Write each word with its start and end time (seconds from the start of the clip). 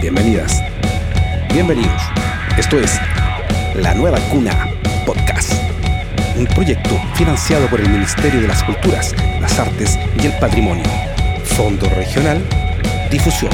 bienvenidas, 0.00 0.62
bienvenidos. 1.52 2.00
Esto 2.56 2.78
es 2.78 2.98
La 3.76 3.94
Nueva 3.94 4.18
Cuna 4.30 4.68
Podcast, 5.06 5.52
un 6.36 6.46
proyecto 6.46 7.00
financiado 7.14 7.66
por 7.68 7.80
el 7.80 7.88
Ministerio 7.88 8.40
de 8.40 8.48
las 8.48 8.62
Culturas, 8.64 9.14
las 9.40 9.58
Artes 9.58 9.98
y 10.22 10.26
el 10.26 10.32
Patrimonio. 10.38 10.84
Fondo 11.44 11.88
Regional 11.90 12.44
Difusión. 13.10 13.50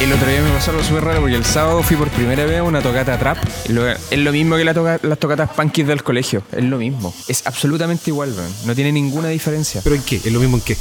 El 0.00 0.12
otro 0.12 0.28
día 0.28 0.40
me 0.42 0.50
pasó 0.50 0.70
algo 0.70 0.82
súper 0.82 1.04
raro 1.04 1.20
porque 1.20 1.36
el 1.36 1.44
sábado 1.44 1.82
fui 1.82 1.96
por 1.96 2.08
primera 2.08 2.44
vez 2.46 2.58
a 2.58 2.62
una 2.62 2.80
tocata 2.80 3.18
trap. 3.18 3.36
Lo- 3.68 3.86
es 3.88 3.98
lo 4.18 4.32
mismo 4.32 4.56
que 4.56 4.64
la 4.64 4.72
toca- 4.74 4.98
las 5.02 5.18
tocatas 5.18 5.50
punkies 5.50 5.86
del 5.86 6.02
colegio. 6.02 6.42
Es 6.52 6.64
lo 6.64 6.78
mismo. 6.78 7.14
Es 7.28 7.46
absolutamente 7.46 8.04
igual. 8.10 8.34
No 8.64 8.74
tiene 8.74 8.92
ninguna 8.92 9.28
diferencia. 9.28 9.82
¿Pero 9.84 9.94
en 9.96 10.02
qué? 10.02 10.16
¿Es 10.16 10.32
lo 10.32 10.40
mismo 10.40 10.56
en 10.56 10.62
qué? 10.62 10.76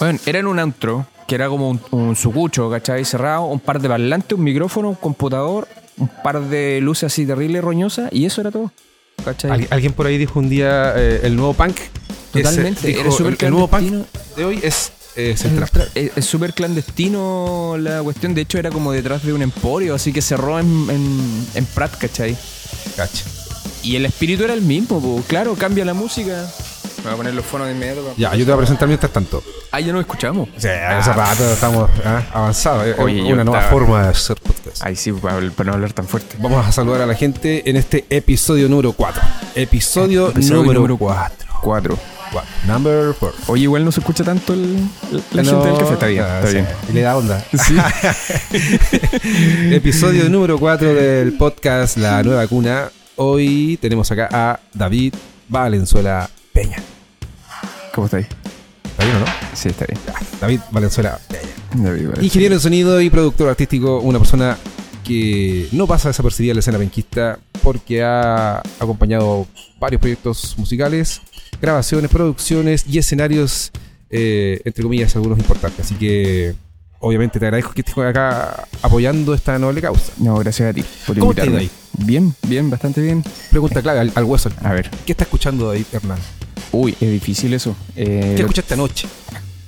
Bueno, 0.00 0.18
era 0.26 0.38
en 0.40 0.46
un 0.46 0.58
antro, 0.58 1.06
que 1.28 1.34
era 1.34 1.48
como 1.48 1.70
un, 1.70 1.80
un 1.90 2.16
sucucho, 2.16 2.70
¿cachai? 2.70 3.04
Cerrado, 3.04 3.44
un 3.44 3.60
par 3.60 3.80
de 3.80 3.88
parlantes, 3.88 4.36
un 4.36 4.44
micrófono, 4.44 4.88
un 4.90 4.94
computador, 4.96 5.68
un 5.98 6.08
par 6.22 6.40
de 6.42 6.80
luces 6.80 7.04
así 7.12 7.24
terribles, 7.26 7.62
roñosas, 7.62 8.08
y 8.12 8.24
eso 8.24 8.40
era 8.40 8.50
todo. 8.50 8.72
¿Cachai? 9.24 9.50
Al- 9.50 9.68
alguien 9.70 9.92
por 9.92 10.06
ahí 10.06 10.18
dijo 10.18 10.38
un 10.38 10.48
día 10.48 10.94
eh, 10.96 11.20
el 11.22 11.36
nuevo 11.36 11.54
punk. 11.54 11.76
es, 11.78 11.88
Totalmente, 12.32 12.86
dijo, 12.88 13.00
era 13.02 13.10
súper 13.12 13.36
el, 13.38 13.44
el 13.46 13.50
nuevo 13.52 13.68
punk 13.68 13.92
de 14.36 14.44
hoy 14.44 14.58
es, 14.62 14.90
es 15.14 15.44
Es 15.94 16.24
súper 16.24 16.54
clandestino 16.54 17.76
la 17.78 18.02
cuestión. 18.02 18.34
De 18.34 18.40
hecho, 18.40 18.58
era 18.58 18.70
como 18.70 18.90
detrás 18.92 19.22
de 19.22 19.32
un 19.32 19.42
emporio, 19.42 19.94
así 19.94 20.12
que 20.12 20.22
cerró 20.22 20.58
en, 20.58 20.66
en, 20.90 21.46
en 21.54 21.66
Prat, 21.66 21.96
¿cachai? 21.98 22.36
Cacha. 22.96 23.24
Y 23.82 23.96
el 23.96 24.06
espíritu 24.06 24.44
era 24.44 24.54
el 24.54 24.62
mismo, 24.62 25.00
po. 25.00 25.22
claro, 25.28 25.54
cambia 25.54 25.84
la 25.84 25.94
música. 25.94 26.48
Me 27.02 27.10
voy 27.10 27.14
a 27.14 27.16
poner 27.16 27.34
los 27.34 27.44
fonos 27.44 27.66
de 27.66 27.74
inmediato. 27.74 28.14
Ya, 28.16 28.30
yo 28.34 28.44
te 28.44 28.44
voy 28.44 28.54
a 28.54 28.56
presentar 28.58 28.86
mientras 28.86 29.12
tanto. 29.12 29.42
Ah, 29.72 29.80
ya 29.80 29.92
nos 29.92 30.02
escuchamos. 30.02 30.48
Sea, 30.56 30.98
hace 30.98 31.12
rato 31.12 31.52
estamos 31.52 31.90
ah, 32.04 32.22
avanzados. 32.32 32.96
Oye, 32.98 33.22
una 33.32 33.42
nueva 33.42 33.58
estaba- 33.60 33.72
forma 33.72 34.02
de 34.04 34.08
hacer 34.10 34.36
podcast. 34.36 34.84
Ahí 34.84 34.94
sí, 34.94 35.10
para, 35.12 35.40
para 35.50 35.70
no 35.70 35.74
hablar 35.74 35.92
tan 35.92 36.06
fuerte. 36.06 36.36
Vamos 36.38 36.64
a 36.64 36.70
saludar 36.70 37.00
a 37.02 37.06
la 37.06 37.14
gente 37.14 37.68
en 37.68 37.76
este 37.76 38.04
episodio 38.08 38.68
número 38.68 38.92
4. 38.92 39.20
Episodio, 39.56 40.30
Episodio 40.30 40.56
número 40.62 40.80
número 40.80 40.96
4. 40.96 41.48
Cuatro. 41.60 41.98
Number 42.66 43.14
4. 43.18 43.38
Oye, 43.48 43.64
igual 43.64 43.84
no 43.84 43.90
se 43.92 44.00
escucha 44.00 44.22
tanto 44.24 44.52
el, 44.54 44.78
la 45.32 45.44
gente 45.44 45.66
del 45.68 45.78
café. 45.78 45.92
Está 45.94 46.06
bien, 46.06 46.24
está 46.24 46.50
bien. 46.50 46.66
Y 46.88 46.92
le 46.92 47.00
da 47.02 47.16
onda. 47.16 47.44
Sí. 47.52 47.76
Episodio 49.74 50.28
número 50.30 50.58
4 50.58 50.94
del 50.94 51.32
podcast 51.34 51.96
La 51.96 52.22
Nueva 52.22 52.46
Cuna. 52.46 52.90
Hoy 53.16 53.76
tenemos 53.82 54.10
acá 54.12 54.28
a 54.32 54.60
David 54.72 55.14
Valenzuela 55.48 56.30
Peña. 56.52 56.76
¿Cómo 57.94 58.06
estáis? 58.06 58.26
¿Está 58.84 59.04
bien 59.04 59.16
o 59.16 59.20
no? 59.20 59.26
Sí, 59.54 59.68
está 59.68 59.84
bien. 59.86 59.98
David 60.40 60.60
Valenzuela. 60.70 61.18
David, 61.74 62.08
vale. 62.08 62.24
Ingeniero 62.24 62.54
de 62.54 62.60
sonido 62.60 63.00
y 63.00 63.10
productor 63.10 63.48
artístico, 63.48 64.00
una 64.00 64.18
persona 64.18 64.56
que 65.04 65.68
no 65.72 65.86
pasa 65.86 66.08
desapercibida 66.08 66.52
en 66.52 66.56
la 66.56 66.60
escena 66.60 66.78
penquista 66.78 67.38
porque 67.62 68.02
ha 68.02 68.58
acompañado 68.80 69.46
varios 69.78 70.00
proyectos 70.00 70.56
musicales, 70.58 71.20
grabaciones, 71.60 72.10
producciones 72.10 72.84
y 72.88 72.98
escenarios, 72.98 73.70
eh, 74.10 74.60
entre 74.64 74.82
comillas, 74.82 75.14
algunos 75.16 75.38
importantes. 75.38 75.86
Así 75.86 75.94
que, 75.94 76.54
obviamente, 76.98 77.38
te 77.38 77.46
agradezco 77.46 77.72
que 77.72 77.82
estés 77.82 77.96
acá 77.98 78.66
apoyando 78.80 79.34
esta 79.34 79.58
noble 79.58 79.80
causa. 79.80 80.12
No, 80.18 80.36
gracias 80.38 80.70
a 80.70 80.72
ti 80.72 80.84
por 81.06 81.18
¿Cómo 81.18 81.32
invitarme. 81.32 81.68
Bien, 81.98 82.34
bien, 82.46 82.70
bastante 82.70 83.00
bien. 83.00 83.22
Pregunta 83.50 83.82
clave 83.82 84.00
al, 84.00 84.12
al 84.14 84.24
hueso. 84.24 84.50
A 84.62 84.72
ver. 84.72 84.90
¿Qué 85.04 85.12
está 85.12 85.24
escuchando 85.24 85.68
David 85.68 85.86
Hernán? 85.92 86.18
Uy, 86.72 86.96
es 87.00 87.10
difícil 87.10 87.52
eso. 87.54 87.76
Eh, 87.96 88.32
¿Qué 88.36 88.42
escuchaste 88.42 88.74
anoche? 88.74 89.06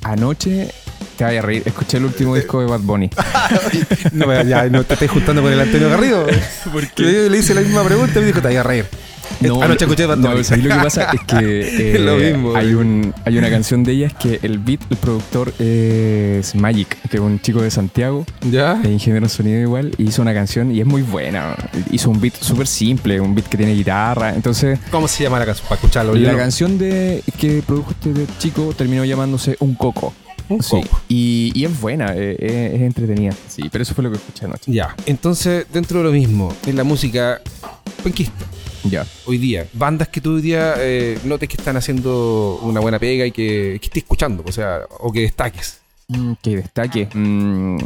Anoche 0.03 0.71
te 1.17 1.25
vaya 1.25 1.39
a 1.41 1.43
reír. 1.43 1.63
Escuché 1.65 1.99
el 1.99 2.05
último 2.07 2.35
disco 2.35 2.61
de 2.61 2.67
Bad 2.67 2.81
Bunny. 2.81 3.11
No, 4.13 4.27
me- 4.27 4.45
ya, 4.47 4.65
no 4.69 4.85
te 4.85 4.95
estés 4.95 5.11
juntando 5.11 5.43
con 5.43 5.53
el 5.53 5.61
Antonio 5.61 5.89
Garrido. 5.91 6.27
Porque 6.73 7.03
yo 7.03 7.29
le 7.29 7.39
hice 7.39 7.55
la 7.55 7.61
misma 7.61 7.83
pregunta 7.85 8.19
y 8.19 8.21
me 8.23 8.27
dijo, 8.29 8.41
te 8.41 8.49
voy 8.49 8.57
a 8.57 8.63
reír. 8.63 8.87
Anoche 9.63 9.85
escuché 9.85 10.07
Bad 10.07 10.17
no, 10.19 10.31
Bunny. 10.31 10.45
¿sabes 10.45 10.65
lo 10.65 10.75
que 10.75 10.81
pasa? 10.83 11.11
Es 11.13 11.21
que 11.23 11.37
eh, 11.61 11.95
Es 11.97 12.01
lo 12.01 12.17
mismo, 12.17 12.55
hay, 12.57 12.75
un, 12.75 13.13
hay 13.25 13.39
una 13.39 13.51
canción 13.51 13.85
de 13.85 13.93
ella, 13.93 14.07
es 14.09 14.15
que 14.15 14.41
el 14.43 14.59
beat, 14.59 14.81
el 14.91 14.97
productor 14.97 15.53
es 15.59 16.55
Magic, 16.55 16.97
que 17.11 17.17
es 17.17 17.23
un 17.23 17.41
chico 17.41 17.61
de 17.63 17.71
Santiago, 17.71 18.25
¿Ya? 18.51 18.81
es 18.83 18.89
ingeniero 18.91 19.25
en 19.27 19.31
sonido 19.31 19.61
igual, 19.61 19.93
y 19.99 20.05
hizo 20.09 20.23
una 20.23 20.35
canción 20.35 20.71
y 20.75 20.81
es 20.81 20.87
muy 20.87 21.03
buena. 21.03 21.57
Hizo 21.91 22.11
un 22.11 22.21
beat 22.21 22.35
súper 22.41 22.67
simple, 22.67 23.21
un 23.21 23.35
beat 23.35 23.49
que 23.49 23.57
tiene 23.57 23.75
guitarra. 23.75 24.35
Entonces, 24.35 24.79
¿Cómo 24.91 25.09
se 25.09 25.25
llama 25.25 25.39
la 25.39 25.47
canción? 25.47 25.69
Para 25.69 25.81
escucharlo. 25.81 26.15
La 26.15 26.33
no- 26.33 26.39
canción 26.39 26.79
de 26.79 27.23
que 27.39 27.63
produjo 27.67 27.91
este 27.93 28.27
chico 28.39 28.73
terminó 28.77 29.05
llamándose 29.05 29.57
Un 29.61 29.75
Coco. 29.75 30.15
Un 30.49 30.63
Sí, 30.63 30.73
coco. 30.83 31.01
Y, 31.09 31.53
y 31.55 31.65
es 31.65 31.81
buena, 31.81 32.13
eh, 32.15 32.37
eh, 32.39 32.73
es 32.75 32.83
entretenida. 32.83 33.33
Sí, 33.49 33.63
pero 33.73 33.83
eso 33.83 33.95
fue 33.95 34.05
lo 34.05 34.11
que 34.11 34.17
escuché 34.19 34.45
anoche. 34.45 34.71
Ya, 34.73 34.95
entonces 35.07 35.65
dentro 35.73 35.99
de 35.99 36.05
lo 36.05 36.13
mismo, 36.13 36.55
en 36.67 36.77
la 36.77 36.85
música 36.85 37.41
penquista, 38.03 38.45
Ya. 38.85 39.07
hoy 39.27 39.39
día, 39.39 39.67
bandas 39.73 40.09
que 40.09 40.21
tú 40.21 40.35
hoy 40.35 40.43
día 40.43 40.75
eh, 40.79 41.19
notes 41.25 41.49
que 41.49 41.57
están 41.57 41.77
haciendo 41.77 42.59
una 42.63 42.81
buena 42.81 42.99
pega 42.99 43.25
y 43.25 43.33
que, 43.33 43.79
que 43.81 43.87
estés 43.87 44.03
escuchando, 44.03 44.45
o 44.47 44.53
sea, 44.53 44.81
o 45.01 45.11
que 45.11 45.21
destaques. 45.21 45.81
Mm, 46.09 46.33
que 46.43 46.57
destaque. 46.57 47.09
Mm, 47.15 47.79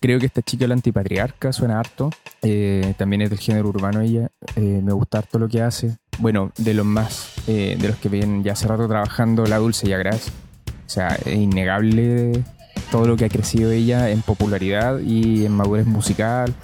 creo 0.00 0.18
que 0.18 0.26
esta 0.26 0.42
chica, 0.42 0.66
la 0.66 0.74
antipatriarca, 0.74 1.52
suena 1.52 1.78
harto. 1.78 2.10
Eh, 2.42 2.94
también 2.96 3.22
es 3.22 3.30
del 3.30 3.38
género 3.38 3.68
urbano 3.68 4.00
ella. 4.00 4.30
Eh, 4.56 4.80
me 4.82 4.92
gusta 4.92 5.18
harto 5.18 5.38
lo 5.38 5.48
que 5.48 5.62
hace. 5.62 5.96
Bueno, 6.18 6.52
de 6.56 6.74
los 6.74 6.86
más, 6.86 7.32
eh, 7.46 7.76
de 7.78 7.88
los 7.88 7.96
que 7.96 8.08
vienen 8.08 8.42
ya 8.42 8.52
hace 8.52 8.66
rato 8.66 8.88
trabajando, 8.88 9.44
La 9.46 9.58
Dulce 9.58 9.88
y 9.88 9.92
Agraz. 9.92 10.28
O 10.28 10.88
sea, 10.88 11.08
es 11.24 11.34
innegable 11.34 12.44
todo 12.90 13.06
lo 13.06 13.16
que 13.16 13.24
ha 13.24 13.28
crecido 13.28 13.72
ella 13.72 14.10
en 14.10 14.22
popularidad 14.22 15.00
y 15.00 15.44
en 15.44 15.52
madurez 15.52 15.86
musical, 15.86 16.54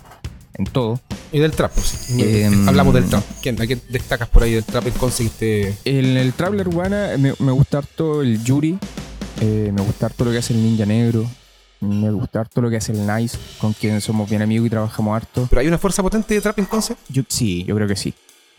en 0.55 0.65
todo. 0.67 1.01
Y 1.33 1.39
del 1.39 1.53
trap, 1.53 1.73
pues. 1.73 2.11
Em, 2.19 2.69
Hablamos 2.69 2.95
del 2.95 3.05
trap. 3.05 3.25
¿Quién, 3.41 3.61
¿A 3.61 3.67
qué 3.67 3.79
destacas 3.89 4.29
por 4.29 4.43
ahí 4.43 4.53
del 4.53 4.65
trap? 4.65 4.87
¿En 4.87 4.93
conseguiste 4.93 5.75
En 5.85 6.17
el 6.17 6.33
Traveler 6.35 6.69
Urbana 6.69 7.17
me, 7.19 7.35
me 7.39 7.53
gusta 7.53 7.79
harto 7.79 8.23
el 8.23 8.43
Yuri, 8.45 8.79
eh, 9.41 9.71
me 9.73 9.83
gusta 9.83 10.07
harto 10.07 10.25
lo 10.25 10.31
que 10.31 10.39
hace 10.39 10.53
el 10.53 10.63
Ninja 10.63 10.87
Negro, 10.87 11.27
me 11.81 12.11
gusta 12.11 12.41
harto 12.41 12.61
lo 12.61 12.71
que 12.71 12.77
hace 12.77 12.93
el 12.93 13.07
Nice, 13.07 13.37
con 13.59 13.73
quien 13.73 14.01
somos 14.01 14.29
bien 14.29 14.43
amigos 14.43 14.67
y 14.67 14.71
trabajamos 14.71 15.17
harto. 15.17 15.47
¿Pero 15.51 15.61
hay 15.61 15.69
una 15.69 15.79
fuerza 15.79 16.03
potente 16.03 16.35
de 16.35 16.41
trap 16.41 16.59
en 16.59 16.67
Conce? 16.67 16.97
Yo, 17.09 17.23
sí, 17.29 17.65
yo 17.65 17.75
creo 17.75 17.89
que 17.89 17.97
sí. 17.97 18.15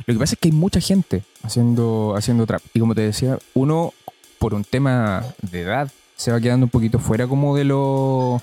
Lo 0.05 0.13
que 0.13 0.19
pasa 0.19 0.33
es 0.33 0.39
que 0.39 0.49
hay 0.49 0.53
mucha 0.53 0.81
gente 0.81 1.23
haciendo, 1.43 2.15
haciendo 2.17 2.45
trap. 2.45 2.61
Y 2.73 2.79
como 2.79 2.95
te 2.95 3.01
decía, 3.01 3.37
uno, 3.53 3.93
por 4.39 4.53
un 4.53 4.63
tema 4.63 5.23
de 5.41 5.61
edad, 5.61 5.91
se 6.15 6.31
va 6.31 6.41
quedando 6.41 6.65
un 6.65 6.69
poquito 6.69 6.99
fuera 6.99 7.27
como 7.27 7.55
de 7.55 7.63
lo, 7.63 8.41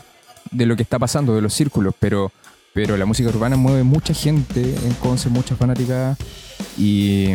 de 0.50 0.66
lo 0.66 0.76
que 0.76 0.82
está 0.82 0.98
pasando, 0.98 1.34
de 1.34 1.42
los 1.42 1.52
círculos. 1.52 1.94
Pero, 1.98 2.32
pero 2.72 2.96
la 2.96 3.04
música 3.06 3.28
urbana 3.28 3.56
mueve 3.56 3.82
mucha 3.82 4.14
gente 4.14 4.60
en 4.62 4.92
Conce, 5.00 5.28
muchas 5.28 5.58
fanáticas. 5.58 6.16
Y, 6.78 7.30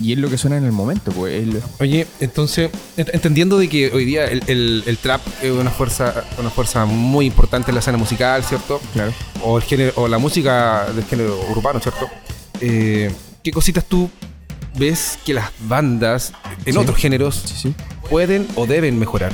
y 0.00 0.12
es 0.12 0.18
lo 0.18 0.28
que 0.28 0.36
suena 0.38 0.56
en 0.56 0.64
el 0.64 0.72
momento. 0.72 1.12
Pues, 1.12 1.46
Oye, 1.80 2.06
entonces, 2.20 2.70
ent- 2.96 3.10
entendiendo 3.12 3.58
de 3.58 3.68
que 3.68 3.90
hoy 3.92 4.04
día 4.04 4.24
el, 4.26 4.42
el- 4.48 4.82
el 4.86 4.98
trap 4.98 5.20
es 5.42 5.50
una 5.52 5.70
fuerza, 5.70 6.24
una 6.38 6.50
fuerza 6.50 6.84
muy 6.86 7.26
importante 7.26 7.70
en 7.70 7.76
la 7.76 7.80
escena 7.80 7.98
musical, 7.98 8.42
¿cierto? 8.44 8.80
claro. 8.92 9.12
o 9.42 9.56
el 9.58 9.62
género 9.62 9.92
o 9.96 10.08
la 10.08 10.18
música 10.18 10.86
del 10.94 11.04
género 11.04 11.38
urbano, 11.50 11.78
¿cierto? 11.80 12.08
Eh, 12.60 13.12
¿Qué 13.42 13.50
cositas 13.52 13.84
tú 13.84 14.10
ves 14.76 15.18
que 15.24 15.34
las 15.34 15.50
bandas 15.68 16.32
en 16.64 16.72
Sí. 16.72 16.78
otros 16.78 16.96
géneros 16.98 17.42
Sí, 17.44 17.54
sí. 17.68 17.74
pueden 18.10 18.48
o 18.56 18.66
deben 18.66 18.98
mejorar 18.98 19.32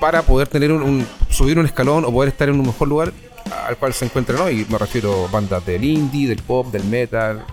para 0.00 0.22
poder 0.22 0.48
tener 0.48 0.72
un, 0.72 0.82
un- 0.82 1.06
subir 1.30 1.58
un 1.58 1.66
escalón 1.66 2.04
o 2.04 2.10
poder 2.12 2.30
estar 2.30 2.48
en 2.48 2.58
un 2.58 2.66
mejor 2.66 2.88
lugar 2.88 3.12
al 3.66 3.76
cual 3.76 3.94
se 3.94 4.04
encuentran 4.04 4.40
hoy? 4.40 4.66
Me 4.68 4.78
refiero 4.78 5.26
a 5.26 5.30
bandas 5.30 5.64
del 5.64 5.84
indie, 5.84 6.28
del 6.28 6.42
pop, 6.42 6.70
del 6.72 6.84
metal, 6.84 7.44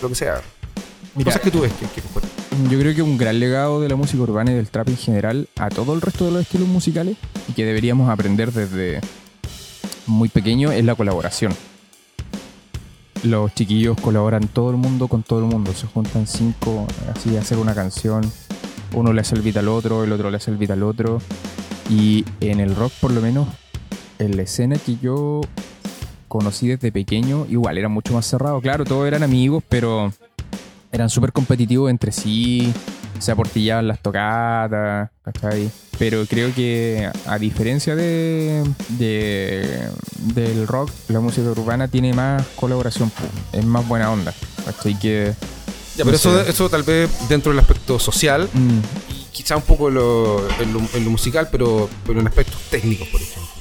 lo 0.00 0.08
que 0.08 0.14
sea. 0.14 0.40
Mira, 1.14 1.30
Cosas 1.30 1.42
que 1.42 1.50
tú 1.50 1.60
ves 1.60 1.72
que, 1.72 1.86
que. 1.86 2.02
Yo 2.70 2.78
creo 2.78 2.94
que 2.94 3.02
un 3.02 3.18
gran 3.18 3.40
legado 3.40 3.80
de 3.80 3.88
la 3.88 3.96
música 3.96 4.22
urbana 4.22 4.52
y 4.52 4.54
del 4.54 4.68
trap 4.68 4.88
en 4.88 4.96
general 4.96 5.48
a 5.56 5.70
todo 5.70 5.94
el 5.94 6.00
resto 6.00 6.24
de 6.24 6.30
los 6.30 6.42
estilos 6.42 6.68
musicales 6.68 7.16
y 7.48 7.52
que 7.52 7.64
deberíamos 7.64 8.08
aprender 8.08 8.52
desde 8.52 9.00
muy 10.06 10.28
pequeño 10.28 10.70
es 10.70 10.84
la 10.84 10.94
colaboración. 10.94 11.52
Los 13.24 13.54
chiquillos 13.54 14.00
colaboran 14.00 14.48
todo 14.48 14.70
el 14.70 14.76
mundo 14.76 15.08
con 15.08 15.22
todo 15.22 15.40
el 15.40 15.46
mundo, 15.46 15.72
se 15.72 15.86
juntan 15.86 16.26
cinco 16.26 16.86
así 17.14 17.36
a 17.36 17.40
hacer 17.40 17.58
una 17.58 17.74
canción, 17.74 18.22
uno 18.92 19.12
le 19.12 19.22
hace 19.22 19.34
el 19.34 19.42
beat 19.42 19.56
al 19.56 19.68
otro, 19.68 20.04
el 20.04 20.12
otro 20.12 20.30
le 20.30 20.36
hace 20.36 20.50
el 20.50 20.56
beat 20.56 20.70
al 20.70 20.82
otro 20.82 21.20
y 21.88 22.24
en 22.40 22.60
el 22.60 22.76
rock 22.76 22.92
por 23.00 23.10
lo 23.10 23.20
menos 23.20 23.48
en 24.24 24.36
la 24.36 24.42
escena 24.42 24.76
que 24.76 24.96
yo 25.00 25.40
conocí 26.28 26.66
desde 26.68 26.90
pequeño 26.90 27.46
igual 27.48 27.78
era 27.78 27.88
mucho 27.88 28.12
más 28.14 28.26
cerrado, 28.26 28.60
claro, 28.60 28.84
todos 28.84 29.06
eran 29.06 29.22
amigos, 29.22 29.62
pero 29.68 30.12
eran 30.90 31.08
súper 31.10 31.32
competitivos 31.32 31.90
entre 31.90 32.12
sí, 32.12 32.72
se 33.18 33.30
aportillaban 33.32 33.86
las 33.88 34.00
tocatas, 34.00 35.10
¿cachai? 35.22 35.70
Pero 35.98 36.24
creo 36.26 36.52
que 36.54 37.08
a 37.26 37.38
diferencia 37.38 37.94
de, 37.94 38.64
de- 38.90 39.88
del 40.34 40.66
rock, 40.66 40.90
la 41.08 41.20
música 41.20 41.48
urbana 41.48 41.86
tiene 41.88 42.12
más 42.12 42.44
colaboración, 42.56 43.12
es 43.52 43.64
más 43.64 43.86
buena 43.86 44.10
onda, 44.10 44.34
¿cachai? 44.64 44.98
Que, 44.98 45.32
Ya, 45.96 46.04
pero 46.04 46.10
no 46.10 46.16
eso, 46.16 46.40
eso 46.42 46.68
tal 46.68 46.82
vez 46.82 47.08
dentro 47.28 47.52
del 47.52 47.60
aspecto 47.60 48.00
social 48.00 48.48
mm, 48.52 48.78
y 49.12 49.24
quizá 49.32 49.56
un 49.56 49.62
poco 49.62 49.88
lo- 49.90 50.48
en, 50.60 50.72
lo, 50.72 50.80
en 50.94 51.04
lo 51.04 51.10
musical, 51.10 51.48
pero, 51.52 51.88
pero 52.04 52.18
en 52.20 52.26
aspectos 52.26 52.60
técnicos, 52.70 53.06
por 53.08 53.20
ejemplo. 53.22 53.53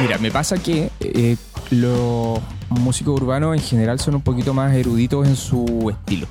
Mira, 0.00 0.16
me 0.16 0.30
pasa 0.30 0.56
que 0.56 0.90
eh, 1.00 1.36
los 1.70 2.40
músicos 2.70 3.20
urbanos 3.20 3.54
en 3.54 3.62
general 3.62 4.00
son 4.00 4.14
un 4.14 4.22
poquito 4.22 4.54
más 4.54 4.74
eruditos 4.74 5.28
en 5.28 5.36
su 5.36 5.90
estilo. 5.90 6.26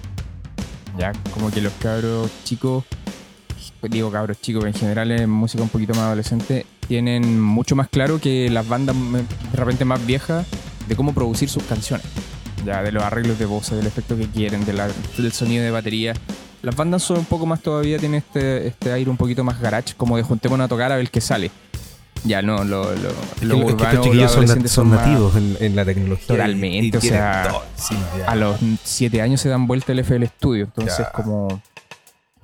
Ya, 0.98 1.14
como 1.32 1.52
que 1.52 1.62
los 1.62 1.72
cabros 1.74 2.32
chicos, 2.44 2.84
digo 3.84 4.12
cabros 4.12 4.42
chicos, 4.42 4.66
en 4.66 4.74
general 4.74 5.12
en 5.12 5.30
música 5.30 5.62
un 5.62 5.70
poquito 5.70 5.94
más 5.94 6.06
adolescente, 6.06 6.66
tienen 6.88 7.40
mucho 7.40 7.76
más 7.76 7.90
claro 7.90 8.20
que 8.20 8.50
las 8.50 8.68
bandas 8.68 8.96
de 8.96 9.58
repente 9.58 9.86
más 9.86 10.04
viejas 10.04 10.48
de 10.88 10.96
cómo 10.96 11.14
producir 11.14 11.48
sus 11.48 11.64
canciones. 11.64 12.08
Ya, 12.66 12.82
de 12.82 12.92
los 12.92 13.04
arreglos 13.04 13.38
de 13.38 13.46
voces, 13.46 13.78
del 13.78 13.86
efecto 13.86 14.18
que 14.18 14.28
quieren, 14.28 14.66
del 14.66 15.32
sonido 15.32 15.64
de 15.64 15.72
batería. 15.72 16.14
Las 16.64 16.76
bandas 16.76 17.04
son 17.04 17.20
un 17.20 17.26
poco 17.26 17.46
más 17.46 17.62
todavía, 17.62 18.00
tienen 18.00 18.18
este, 18.18 18.68
este 18.68 18.92
aire 18.92 19.10
un 19.10 19.16
poquito 19.16 19.44
más 19.44 19.62
garage, 19.62 19.94
como 19.96 20.18
de 20.18 20.24
juntémonos 20.24 20.66
a 20.66 20.68
tocar 20.68 20.92
a 20.92 20.98
ver 20.98 21.10
qué 21.12 21.22
sale. 21.22 21.52
Ya, 22.26 22.42
no, 22.42 22.64
lo, 22.64 22.84
lo, 22.84 22.92
Es 22.92 22.96
que- 23.40 23.46
lo 23.46 23.56
es 23.56 23.60
que 23.66 23.74
urbano, 23.74 23.90
estos 23.90 24.04
chiquillos 24.06 24.24
los 24.24 24.32
son, 24.32 24.40
na- 24.42 24.46
adolescentes 24.54 24.72
son 24.72 24.88
más- 24.90 25.08
nativos 25.08 25.36
en, 25.36 25.58
en 25.60 25.76
la 25.76 25.86
tecnología. 25.86 26.28
Totalmente, 26.28 26.86
y- 26.86 26.92
y 26.94 26.98
o 26.98 27.02
sea, 27.02 27.48
todo 27.50 27.62
a 28.28 28.36
los 28.36 28.58
7 28.84 29.22
años 29.22 29.40
se 29.42 29.50
dan 29.50 29.68
vuelta 29.68 29.92
el 29.94 30.00
FL 30.00 30.26
Studio, 30.28 30.66
entonces 30.66 30.98
Ya. 31.00 31.12
como 31.12 31.62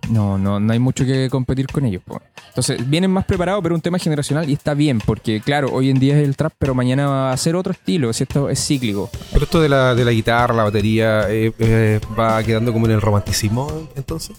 no, 0.10 0.38
no, 0.38 0.60
no 0.60 0.72
hay 0.72 0.78
mucho 0.78 1.04
que 1.04 1.30
competir 1.32 1.66
con 1.68 1.84
ellos. 1.84 2.02
po. 2.06 2.22
Entonces 2.50 2.88
vienen 2.88 3.10
más 3.12 3.26
preparados, 3.26 3.62
pero 3.64 3.74
un 3.76 3.82
tema 3.82 3.98
generacional 3.98 4.48
y 4.50 4.54
está 4.54 4.76
bien, 4.76 5.00
porque 5.00 5.42
claro, 5.42 5.70
hoy 5.74 5.90
en 5.90 6.00
día 6.00 6.16
es 6.18 6.24
el 6.24 6.36
trap, 6.38 6.54
pero 6.60 6.76
mañana 6.76 7.08
va 7.08 7.32
a 7.32 7.38
ser 7.38 7.56
otro 7.56 7.74
estilo, 7.74 8.14
si 8.14 8.24
esto 8.24 8.48
es 8.50 8.64
cíclico. 8.64 9.10
Pero 9.34 9.46
esto 9.46 9.60
de 9.60 9.68
la, 9.68 9.96
de 9.96 10.06
la 10.06 10.12
guitarra, 10.12 10.54
la 10.54 10.64
batería, 10.64 11.26
eh, 11.30 11.52
eh, 11.58 12.00
va 12.18 12.42
quedando 12.44 12.72
como 12.72 12.86
en 12.86 12.92
el 12.94 13.02
romanticismo, 13.02 13.90
entonces. 13.96 14.38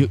Yo, 0.00 0.06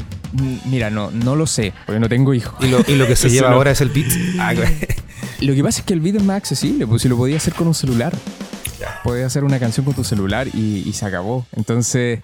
mira, 0.66 0.90
no, 0.90 1.12
no 1.12 1.36
lo 1.36 1.48
sé, 1.48 1.74
porque 1.86 2.00
no 2.00 2.08
tengo 2.10 2.34
hijos. 2.34 2.54
Y 2.64 2.68
lo, 2.68 2.80
y 2.88 2.96
lo 2.96 3.08
que 3.08 3.16
se 3.16 3.30
lleva 3.32 3.50
no. 3.50 3.56
ahora 3.56 3.72
es 3.72 3.82
el 3.82 3.90
beat. 3.90 4.12
Ah, 4.40 4.54
Lo 5.42 5.54
que 5.54 5.64
pasa 5.64 5.80
es 5.80 5.86
que 5.86 5.94
el 5.94 6.02
beat 6.02 6.18
es 6.18 6.24
más 6.24 6.38
accesible, 6.38 6.86
pues 6.86 7.02
si 7.02 7.08
lo 7.08 7.16
podías 7.16 7.42
hacer 7.42 7.54
con 7.54 7.68
un 7.68 7.74
celular. 7.74 8.14
Podías 9.04 9.28
hacer 9.28 9.44
una 9.44 9.60
canción 9.60 9.86
con 9.86 9.94
tu 9.96 10.04
celular 10.04 10.48
y, 10.54 10.84
y 10.86 10.94
se 10.94 11.06
acabó. 11.06 11.46
Entonces, 11.56 12.20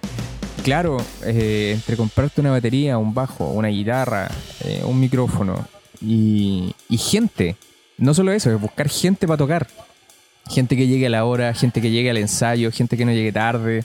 claro, 0.64 0.98
eh, 1.24 1.72
entre 1.74 1.96
comprarte 1.98 2.42
una 2.42 2.52
batería, 2.52 2.98
un 2.98 3.14
bajo, 3.14 3.50
una 3.52 3.70
guitarra, 3.70 4.30
eh, 4.64 4.82
un 4.84 5.00
micrófono 5.00 5.68
y, 6.02 6.76
y 6.90 6.98
gente, 6.98 7.56
no 7.98 8.14
solo 8.14 8.32
eso, 8.32 8.54
es 8.54 8.60
buscar 8.60 8.90
gente 8.90 9.28
para 9.28 9.38
tocar. 9.38 9.68
Gente 10.50 10.76
que 10.76 10.88
llegue 10.88 11.08
a 11.08 11.10
la 11.10 11.26
hora, 11.26 11.54
gente 11.54 11.82
que 11.82 11.90
llegue 11.90 12.10
al 12.10 12.18
ensayo, 12.18 12.72
gente 12.72 12.98
que 12.98 13.06
no 13.06 13.12
llegue 13.12 13.32
tarde. 13.32 13.84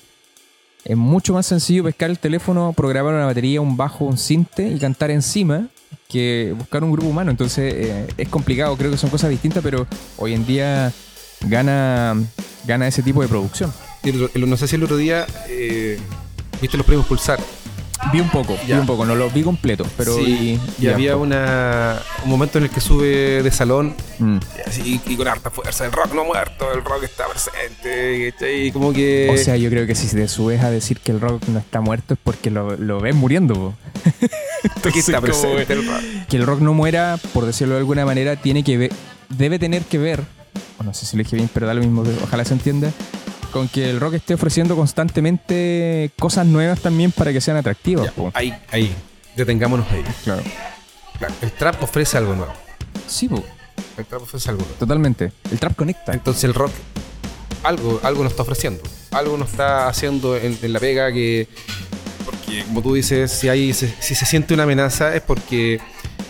Es 0.85 0.97
mucho 0.97 1.35
más 1.35 1.47
sencillo 1.47 1.85
pescar 1.85 2.11
el 2.11 2.19
teléfono, 2.19 2.73
programar 2.73 3.15
una 3.15 3.27
batería, 3.27 3.61
un 3.61 3.77
bajo, 3.77 4.05
un 4.05 4.17
cinte 4.17 4.69
y 4.69 4.79
cantar 4.79 5.11
encima 5.11 5.69
que 6.09 6.55
buscar 6.57 6.83
un 6.83 6.93
grupo 6.93 7.09
humano. 7.09 7.31
Entonces 7.31 7.73
eh, 7.75 8.07
es 8.17 8.29
complicado, 8.29 8.77
creo 8.77 8.91
que 8.91 8.97
son 8.97 9.11
cosas 9.11 9.31
distintas, 9.31 9.63
pero 9.63 9.87
hoy 10.17 10.35
en 10.35 10.47
día 10.47 10.93
gana, 11.43 12.17
gana 12.67 12.89
ese 12.89 13.03
tipo 13.03 13.23
de 13.23 13.29
producción. 13.29 13.73
no 14.35 14.57
sé 14.57 14.69
si 14.69 14.77
el 14.77 14.85
otro 14.85 14.97
día 14.97 15.27
eh, 15.49 15.99
viste 16.61 16.77
los 16.77 16.87
premios 16.87 17.07
Pulsar. 17.07 17.39
Vi 18.13 18.21
un 18.21 18.31
poco, 18.31 18.57
Ya. 18.67 18.75
vi 18.77 18.81
un 18.81 18.87
poco, 18.87 19.05
no 19.05 19.15
los 19.15 19.33
vi 19.33 19.43
completos, 19.43 19.87
pero 19.97 20.17
Sí, 20.17 20.59
vi- 20.79 20.87
y 20.87 20.89
había 20.89 21.17
una, 21.17 22.01
un 22.25 22.31
momento 22.31 22.59
en 22.59 22.65
el 22.65 22.71
que 22.71 22.81
sube 22.81 23.43
de 23.43 23.51
salón 23.51 23.95
Mm. 24.19 24.39
y, 24.59 24.69
así, 24.69 25.01
y 25.07 25.17
con 25.17 25.29
harta 25.29 25.51
fuerza. 25.51 25.85
El 25.85 25.93
rock 25.93 26.13
no 26.15 26.23
ha 26.23 26.25
muerto, 26.25 26.73
el 26.73 26.83
rock 26.85 27.05
está 27.05 27.27
presente. 27.29 28.33
¿cachai? 28.33 28.67
Y 28.69 28.73
como 28.73 28.93
que. 28.93 29.31
O 29.33 29.37
sea, 29.37 29.57
yo 29.57 29.69
creo 29.71 29.87
que 29.87 29.95
si 29.95 30.09
te 30.15 30.27
subes 30.29 30.63
a 30.63 30.71
decir 30.71 30.99
que 30.99 31.13
el 31.13 31.21
rock 31.21 31.43
no 31.49 31.59
está 31.59 31.81
muerto 31.81 32.15
es 32.15 32.21
porque 32.23 32.51
lo, 32.51 32.77
lo 32.77 33.01
ves 33.01 33.15
muriendo. 33.15 33.55
po. 33.55 33.75
aquí 34.89 34.99
está 34.99 35.21
presente 35.21 35.73
el 35.73 35.87
rock. 35.87 36.01
Que 36.29 36.37
el 36.37 36.47
rock 36.47 36.61
no 36.61 36.73
muera, 36.75 37.19
por 37.33 37.47
decirlo 37.47 37.75
de 37.75 37.81
alguna 37.81 38.05
manera, 38.07 38.37
tiene 38.37 38.65
que 38.65 38.77
ver, 38.79 38.93
debe 39.29 39.59
tener 39.59 39.83
que 39.83 39.99
ver, 39.99 40.23
o 40.79 40.83
no 40.83 40.95
sé 40.95 41.07
si 41.07 41.17
lo 41.17 41.23
dije 41.23 41.37
bien, 41.37 41.51
pero 41.53 41.67
da 41.67 41.75
lo 41.75 41.81
mismo, 41.81 42.03
ojalá 42.25 42.45
se 42.45 42.55
entienda, 42.55 42.91
con 43.51 43.69
que 43.69 43.91
el 43.91 44.01
rock 44.01 44.15
esté 44.15 44.35
ofreciendo 44.35 44.77
constantemente 44.77 46.11
cosas 46.19 46.47
nuevas 46.47 46.81
también 46.81 47.13
para 47.13 47.33
que 47.33 47.41
sean 47.41 47.57
atractivas. 47.57 48.07
Ya, 48.17 48.31
ahí, 48.35 48.55
ahí. 48.71 48.95
Detengámonos 49.37 49.87
ahí. 49.91 50.05
Claro. 50.25 50.43
Claro, 51.19 51.35
el 51.43 51.53
trap 51.53 51.83
ofrece 51.83 52.17
algo 52.17 52.35
nuevo. 52.35 52.53
Sí, 53.07 53.29
po, 53.29 53.45
El 53.99 54.07
trap 54.07 54.23
ofrece 54.23 54.49
algo 54.51 54.63
nuevo. 54.63 54.77
totalmente. 54.79 55.33
El 55.51 55.59
trap 55.59 55.77
conecta. 55.77 56.13
Entonces 56.13 56.45
el 56.45 56.55
rock 56.55 56.73
algo, 57.63 58.01
algo 58.03 58.23
nos 58.23 58.33
está 58.33 58.43
ofreciendo. 58.43 58.83
Algo 59.11 59.37
nos 59.37 59.51
está 59.51 59.89
haciendo 59.89 60.37
en, 60.37 60.59
en 60.63 60.73
la 60.73 60.81
pega 60.81 61.13
que. 61.13 61.49
Porque, 62.25 62.65
como 62.65 62.83
tú 62.83 62.95
dices, 62.95 63.31
si, 63.31 63.49
hay, 63.49 63.73
si, 63.73 63.93
si 64.01 64.15
se 64.15 64.25
siente 64.27 64.55
una 64.55 64.63
amenaza 64.63 65.15
es 65.15 65.23
porque 65.23 65.81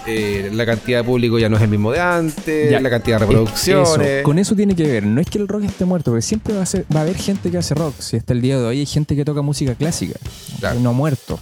eh, 0.06 0.50
la 0.52 0.64
cantidad 0.66 0.98
de 1.00 1.04
público 1.04 1.38
ya 1.38 1.48
no 1.48 1.56
es 1.56 1.62
el 1.62 1.68
mismo 1.68 1.92
de 1.92 2.00
antes, 2.00 2.70
Ya. 2.70 2.80
la 2.80 2.90
cantidad 2.90 3.18
de 3.18 3.24
Es- 3.24 3.28
reproducciones. 3.28 4.08
eso, 4.08 4.22
con 4.24 4.38
eso 4.38 4.54
tiene 4.56 4.74
que 4.74 4.84
ver. 4.86 5.04
No 5.06 5.20
es 5.20 5.28
que 5.28 5.38
el 5.38 5.46
rock 5.48 5.64
esté 5.64 5.84
muerto, 5.84 6.10
porque 6.10 6.22
siempre 6.22 6.54
va 6.54 6.62
a, 6.62 6.66
ser- 6.66 6.84
va 6.94 7.00
a 7.00 7.02
haber 7.02 7.16
gente 7.16 7.50
que 7.50 7.58
hace 7.58 7.74
rock. 7.74 7.94
Si 8.00 8.16
hasta 8.16 8.32
el 8.32 8.40
día 8.40 8.58
de 8.58 8.64
hoy 8.64 8.78
hay 8.80 8.86
gente 8.86 9.14
que 9.16 9.24
toca 9.24 9.42
música 9.42 9.74
clásica, 9.74 10.18
Claro. 10.58 10.80
no 10.80 10.90
ha 10.90 10.92
muerto. 10.92 11.38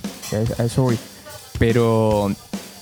A 0.58 0.64
eso 0.64 0.82
voy. 0.82 0.99
Pero 1.58 2.31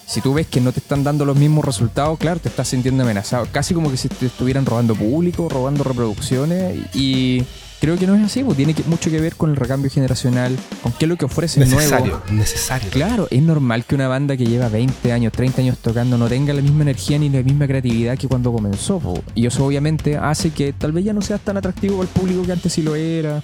si 0.07 0.21
tú 0.21 0.35
ves 0.35 0.47
que 0.47 0.61
no 0.61 0.73
te 0.73 0.81
están 0.81 1.03
dando 1.05 1.25
los 1.25 1.37
mismos 1.37 1.65
resultados, 1.65 2.19
claro, 2.19 2.41
te 2.41 2.49
estás 2.49 2.69
sintiendo 2.69 3.03
amenazado. 3.03 3.47
Casi 3.53 3.75
como 3.75 3.91
que 3.91 3.97
si 3.97 4.09
te 4.09 4.27
estuvieran 4.27 4.67
robando 4.67 4.95
público, 4.95 5.49
robando 5.49 5.85
reproducciones. 5.85 6.77
Y 6.95 7.43
creo 7.81 7.97
que 7.97 8.07
no 8.07 8.15
es 8.15 8.23
así, 8.25 8.43
pues 8.43 8.57
tiene 8.57 8.75
que- 8.75 8.83
mucho 8.85 9.11
que 9.11 9.21
ver 9.21 9.37
con 9.37 9.51
el 9.51 9.57
recambio 9.57 9.91
generacional, 9.91 10.57
con 10.83 10.93
qué 10.93 11.05
es 11.05 11.09
lo 11.09 11.17
que 11.17 11.25
ofrece 11.27 11.61
necesario, 11.61 12.07
nuevo. 12.07 12.23
necesario. 12.33 12.91
Claro, 12.91 13.29
es 13.31 13.43
normal 13.43 13.85
que 13.85 13.95
una 13.95 14.09
banda 14.09 14.37
que 14.37 14.47
lleva 14.47 14.69
20 14.69 15.13
años, 15.13 15.33
30 15.33 15.63
años 15.63 15.79
tocando 15.79 16.17
no 16.19 16.29
tenga 16.29 16.53
la 16.55 16.63
misma 16.63 16.83
energía 16.83 17.19
ni 17.19 17.29
la 17.29 17.43
misma 17.43 17.67
creatividad 17.67 18.17
que 18.19 18.29
cuando 18.29 18.53
comenzó. 18.53 18.99
po. 18.99 19.23
Y 19.35 19.47
eso 19.47 19.65
obviamente 19.65 20.17
hace 20.17 20.51
que 20.51 20.73
tal 20.73 20.93
vez 20.93 21.05
ya 21.05 21.13
no 21.13 21.23
sea 21.23 21.39
tan 21.39 21.57
atractivo 21.57 22.01
al 22.03 22.09
público 22.09 22.43
que 22.45 22.53
antes 22.53 22.73
sí 22.73 22.83
lo 22.83 22.95
era. 22.97 23.43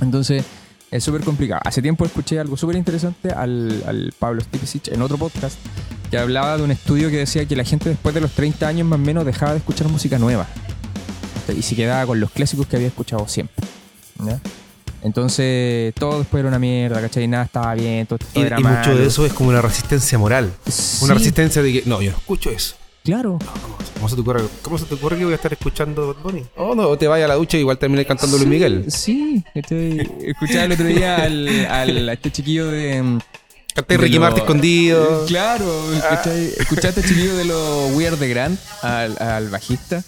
Entonces, 0.00 0.44
es 0.90 1.04
súper 1.04 1.22
complicado. 1.22 1.60
Hace 1.64 1.82
tiempo 1.82 2.04
escuché 2.04 2.40
algo 2.40 2.56
súper 2.56 2.76
interesante 2.76 3.30
al, 3.30 3.82
al 3.86 4.12
Pablo 4.18 4.40
Stipicic 4.40 4.88
en 4.88 5.02
otro 5.02 5.18
podcast 5.18 5.56
que 6.10 6.18
hablaba 6.18 6.56
de 6.56 6.64
un 6.64 6.72
estudio 6.72 7.08
que 7.10 7.18
decía 7.18 7.44
que 7.46 7.54
la 7.54 7.62
gente 7.62 7.88
después 7.90 8.12
de 8.14 8.20
los 8.20 8.32
30 8.32 8.66
años 8.66 8.88
más 8.88 8.98
o 8.98 9.02
menos 9.02 9.24
dejaba 9.24 9.52
de 9.52 9.58
escuchar 9.58 9.86
música 9.88 10.18
nueva. 10.18 10.48
Y 11.52 11.62
se 11.62 11.74
quedaba 11.76 12.06
con 12.06 12.20
los 12.20 12.30
clásicos 12.30 12.66
que 12.66 12.76
había 12.76 12.88
escuchado 12.88 13.26
siempre. 13.28 13.56
¿ya? 14.24 14.40
Entonces, 15.02 15.94
todo 15.94 16.18
después 16.18 16.40
era 16.40 16.48
una 16.48 16.58
mierda, 16.58 17.00
¿cachai? 17.00 17.26
Nada 17.26 17.44
estaba 17.44 17.74
bien, 17.74 18.06
todo, 18.06 18.18
todo 18.18 18.42
Y, 18.42 18.46
era 18.46 18.60
y 18.60 18.62
mucho 18.62 18.94
de 18.94 19.06
eso 19.06 19.24
es 19.24 19.32
como 19.32 19.48
una 19.48 19.62
resistencia 19.62 20.18
moral. 20.18 20.52
Sí, 20.68 20.98
Una 21.04 21.14
resistencia 21.14 21.62
de 21.62 21.72
que, 21.72 21.82
no, 21.86 22.02
yo 22.02 22.10
no 22.10 22.18
escucho 22.18 22.50
eso. 22.50 22.74
Claro. 23.02 23.38
¿Cómo, 23.62 23.76
cómo 23.94 24.08
se 24.10 24.14
te 24.14 24.20
ocurre, 24.20 24.42
¿Cómo 24.60 24.76
se 24.78 24.84
te 24.84 24.94
ocurre 24.94 25.16
que 25.16 25.24
voy 25.24 25.32
a 25.32 25.36
estar 25.36 25.50
escuchando 25.54 26.08
Bad 26.14 26.22
Bunny? 26.22 26.44
Oh, 26.56 26.74
no, 26.74 26.82
o 26.88 26.98
te 26.98 27.08
vayas 27.08 27.24
a 27.24 27.28
la 27.28 27.34
ducha 27.36 27.56
y 27.56 27.60
igual 27.60 27.78
terminé 27.78 28.04
cantando 28.04 28.36
Luis 28.36 28.44
Sí, 28.46 28.50
Miguel. 28.50 28.84
Sí, 28.92 29.44
¿cachai? 29.54 30.10
escuchaba 30.26 30.64
el 30.64 30.72
otro 30.72 30.84
día 30.86 31.16
al, 31.16 31.48
al- 31.66 32.08
a 32.10 32.12
este 32.12 32.30
chiquillo 32.30 32.66
de. 32.66 33.02
mm, 33.02 33.18
Canté 33.74 33.94
de 33.94 34.02
Ricky 34.02 34.16
lo- 34.16 34.20
Martin 34.20 34.40
escondido. 34.42 35.24
Claro, 35.26 35.86
¿cachai? 36.10 36.44
Escuchaste 36.58 37.00
a 37.00 37.02
este 37.02 37.08
chiquillo 37.14 37.36
de 37.38 37.44
los 37.46 37.92
We 37.96 38.06
Are 38.06 38.16
the 38.18 38.28
Grand, 38.28 38.58
al, 38.82 39.16
al 39.18 39.48
bajista. 39.48 40.04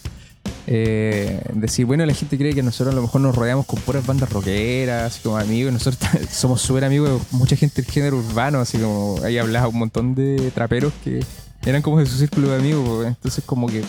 Eh, 0.67 1.41
decir, 1.55 1.87
bueno, 1.87 2.07
la 2.07 2.15
gente 2.15 2.39
cree 2.39 2.55
que 2.55 2.63
nosotros 2.63 2.93
a 2.93 2.97
lo 2.97 3.03
mejor 3.03 3.21
nos 3.21 3.35
rodeamos 3.35 3.67
con 3.67 3.81
puras 3.81 4.07
bandas 4.07 4.31
rockeras, 4.31 5.21
como 5.23 5.37
amigos, 5.39 5.73
nosotros 5.73 6.01
somos 6.31 6.61
súper 6.63 6.85
amigos 6.85 7.11
de 7.11 7.37
mucha 7.37 7.57
gente 7.57 7.83
del 7.83 7.91
género 7.91 8.19
urbano, 8.19 8.61
así 8.61 8.79
como 8.79 9.21
ahí 9.25 9.39
hablaba 9.39 9.69
un 9.69 9.79
montón 9.79 10.15
de 10.15 10.51
traperos 10.53 10.93
que 11.05 11.21
eran 11.67 11.83
como 11.83 11.99
de 11.99 12.07
su 12.07 12.17
círculo 12.17 12.51
de 12.51 12.57
amigos, 12.57 12.89
pues, 12.89 13.09
entonces 13.09 13.45
como 13.45 13.67
que 13.69 13.83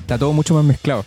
está 0.00 0.18
todo 0.18 0.32
mucho 0.32 0.54
más 0.54 0.64
mezclado. 0.64 1.04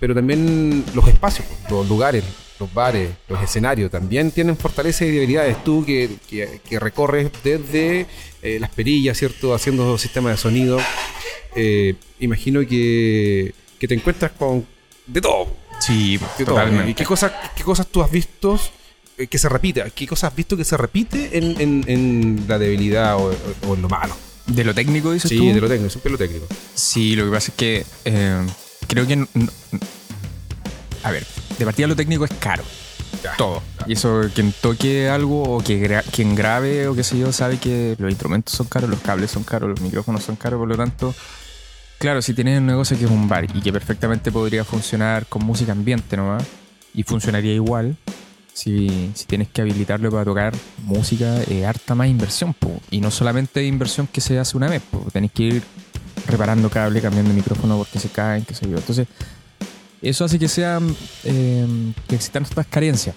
Pero 0.00 0.14
también 0.14 0.82
los 0.94 1.06
espacios, 1.08 1.46
los 1.68 1.86
lugares, 1.86 2.24
los 2.58 2.72
bares, 2.72 3.10
los 3.28 3.42
escenarios 3.42 3.90
también 3.90 4.30
tienen 4.30 4.56
fortalezas 4.56 5.02
y 5.02 5.10
debilidades. 5.10 5.62
Tú 5.62 5.84
que, 5.84 6.16
que- 6.28 6.60
que 6.66 6.78
recorres 6.80 7.30
desde 7.44 8.06
eh, 8.42 8.58
las 8.60 8.70
perillas, 8.70 9.18
¿cierto? 9.18 9.52
Haciendo 9.54 9.98
sistemas 9.98 10.32
de 10.32 10.36
sonido. 10.38 10.78
eh, 11.54 11.96
imagino 12.18 12.60
que, 12.66 13.52
que 13.78 13.88
te 13.88 13.94
encuentras 13.94 14.32
con 14.32 14.66
de 15.06 15.20
todo. 15.20 15.48
Sí, 15.80 16.18
de 16.38 16.44
todo. 16.44 16.88
¿Y 16.88 16.94
qué 16.94 17.04
cosas, 17.04 17.32
qué 17.56 17.62
cosas 17.62 17.86
tú 17.86 18.02
has 18.02 18.10
visto 18.10 18.58
eh, 19.16 19.26
que 19.26 19.38
se 19.38 19.48
repite? 19.48 19.90
¿Qué 19.94 20.06
cosas 20.06 20.30
has 20.32 20.36
visto 20.36 20.56
que 20.56 20.64
se 20.64 20.76
repite 20.76 21.38
en, 21.38 21.60
en- 21.60 21.84
en 21.86 22.44
la 22.48 22.58
debilidad 22.58 23.16
o, 23.16 23.34
o 23.68 23.74
en 23.74 23.82
lo 23.82 23.88
malo? 23.88 24.14
¿De 24.46 24.64
lo 24.64 24.74
técnico 24.74 25.12
dices 25.12 25.28
Sí, 25.28 25.38
tú? 25.38 25.46
de 25.54 25.60
lo 25.60 25.68
técnico, 25.68 25.90
siempre 25.90 26.10
lo 26.12 26.18
técnico. 26.18 26.46
Sí, 26.74 27.14
lo 27.16 27.24
que 27.26 27.30
pasa 27.30 27.50
es 27.50 27.56
que 27.56 27.86
eh, 28.04 28.46
creo 28.88 29.06
que... 29.06 29.26
a 31.02 31.10
ver, 31.10 31.26
de 31.58 31.64
partida 31.64 31.86
lo 31.86 31.96
técnico 31.96 32.24
es 32.24 32.32
caro. 32.40 32.64
Ya. 33.22 33.34
Todo. 33.36 33.62
Y 33.86 33.94
eso, 33.94 34.22
quien 34.34 34.52
toque 34.60 35.08
algo 35.08 35.42
o 35.56 35.62
que 35.62 35.80
gra- 35.82 36.04
quien 36.04 36.34
grabe 36.34 36.86
o 36.88 36.94
qué 36.94 37.02
sé 37.04 37.18
yo, 37.18 37.32
sabe 37.32 37.58
que 37.58 37.96
los 37.98 38.10
instrumentos 38.10 38.54
son 38.54 38.66
caros, 38.66 38.88
los 38.90 39.00
cables 39.00 39.30
son 39.30 39.44
caros, 39.44 39.70
los 39.70 39.80
micrófonos 39.80 40.22
son 40.24 40.36
caros, 40.36 40.58
por 40.58 40.68
lo 40.68 40.76
tanto, 40.76 41.14
claro, 41.98 42.22
si 42.22 42.34
tienes 42.34 42.58
un 42.58 42.66
negocio 42.66 42.98
que 42.98 43.04
es 43.04 43.10
un 43.10 43.28
bar 43.28 43.44
y 43.44 43.60
que 43.60 43.72
perfectamente 43.72 44.32
podría 44.32 44.64
funcionar 44.64 45.26
con 45.26 45.44
música 45.44 45.72
ambiente 45.72 46.16
nomás, 46.16 46.44
y 46.94 47.02
funcionaría 47.02 47.52
igual, 47.52 47.96
si, 48.52 49.12
tienes 49.26 49.48
que 49.48 49.60
habilitarlo 49.60 50.10
para 50.10 50.24
tocar 50.24 50.54
música, 50.84 51.36
harta 51.66 51.94
más 51.94 52.08
inversión, 52.08 52.54
po. 52.54 52.80
y 52.90 53.00
no 53.00 53.10
solamente 53.10 53.64
inversión 53.64 54.08
que 54.08 54.20
se 54.20 54.38
hace 54.38 54.56
una 54.56 54.68
vez, 54.68 54.82
po. 54.82 55.06
tenés 55.12 55.32
que 55.32 55.42
ir 55.44 55.62
reparando 56.26 56.68
cable, 56.68 57.00
cambiando 57.00 57.32
micrófono 57.32 57.76
porque 57.78 57.98
se 57.98 58.08
caen, 58.08 58.44
qué 58.44 58.54
sé 58.54 58.68
yo. 58.68 58.76
Entonces, 58.76 59.06
eso 60.02 60.24
hace 60.24 60.38
que 60.38 60.48
sean, 60.48 60.94
eh, 61.24 61.92
que 62.08 62.16
existan 62.16 62.42
estas 62.42 62.66
carencias. 62.66 63.14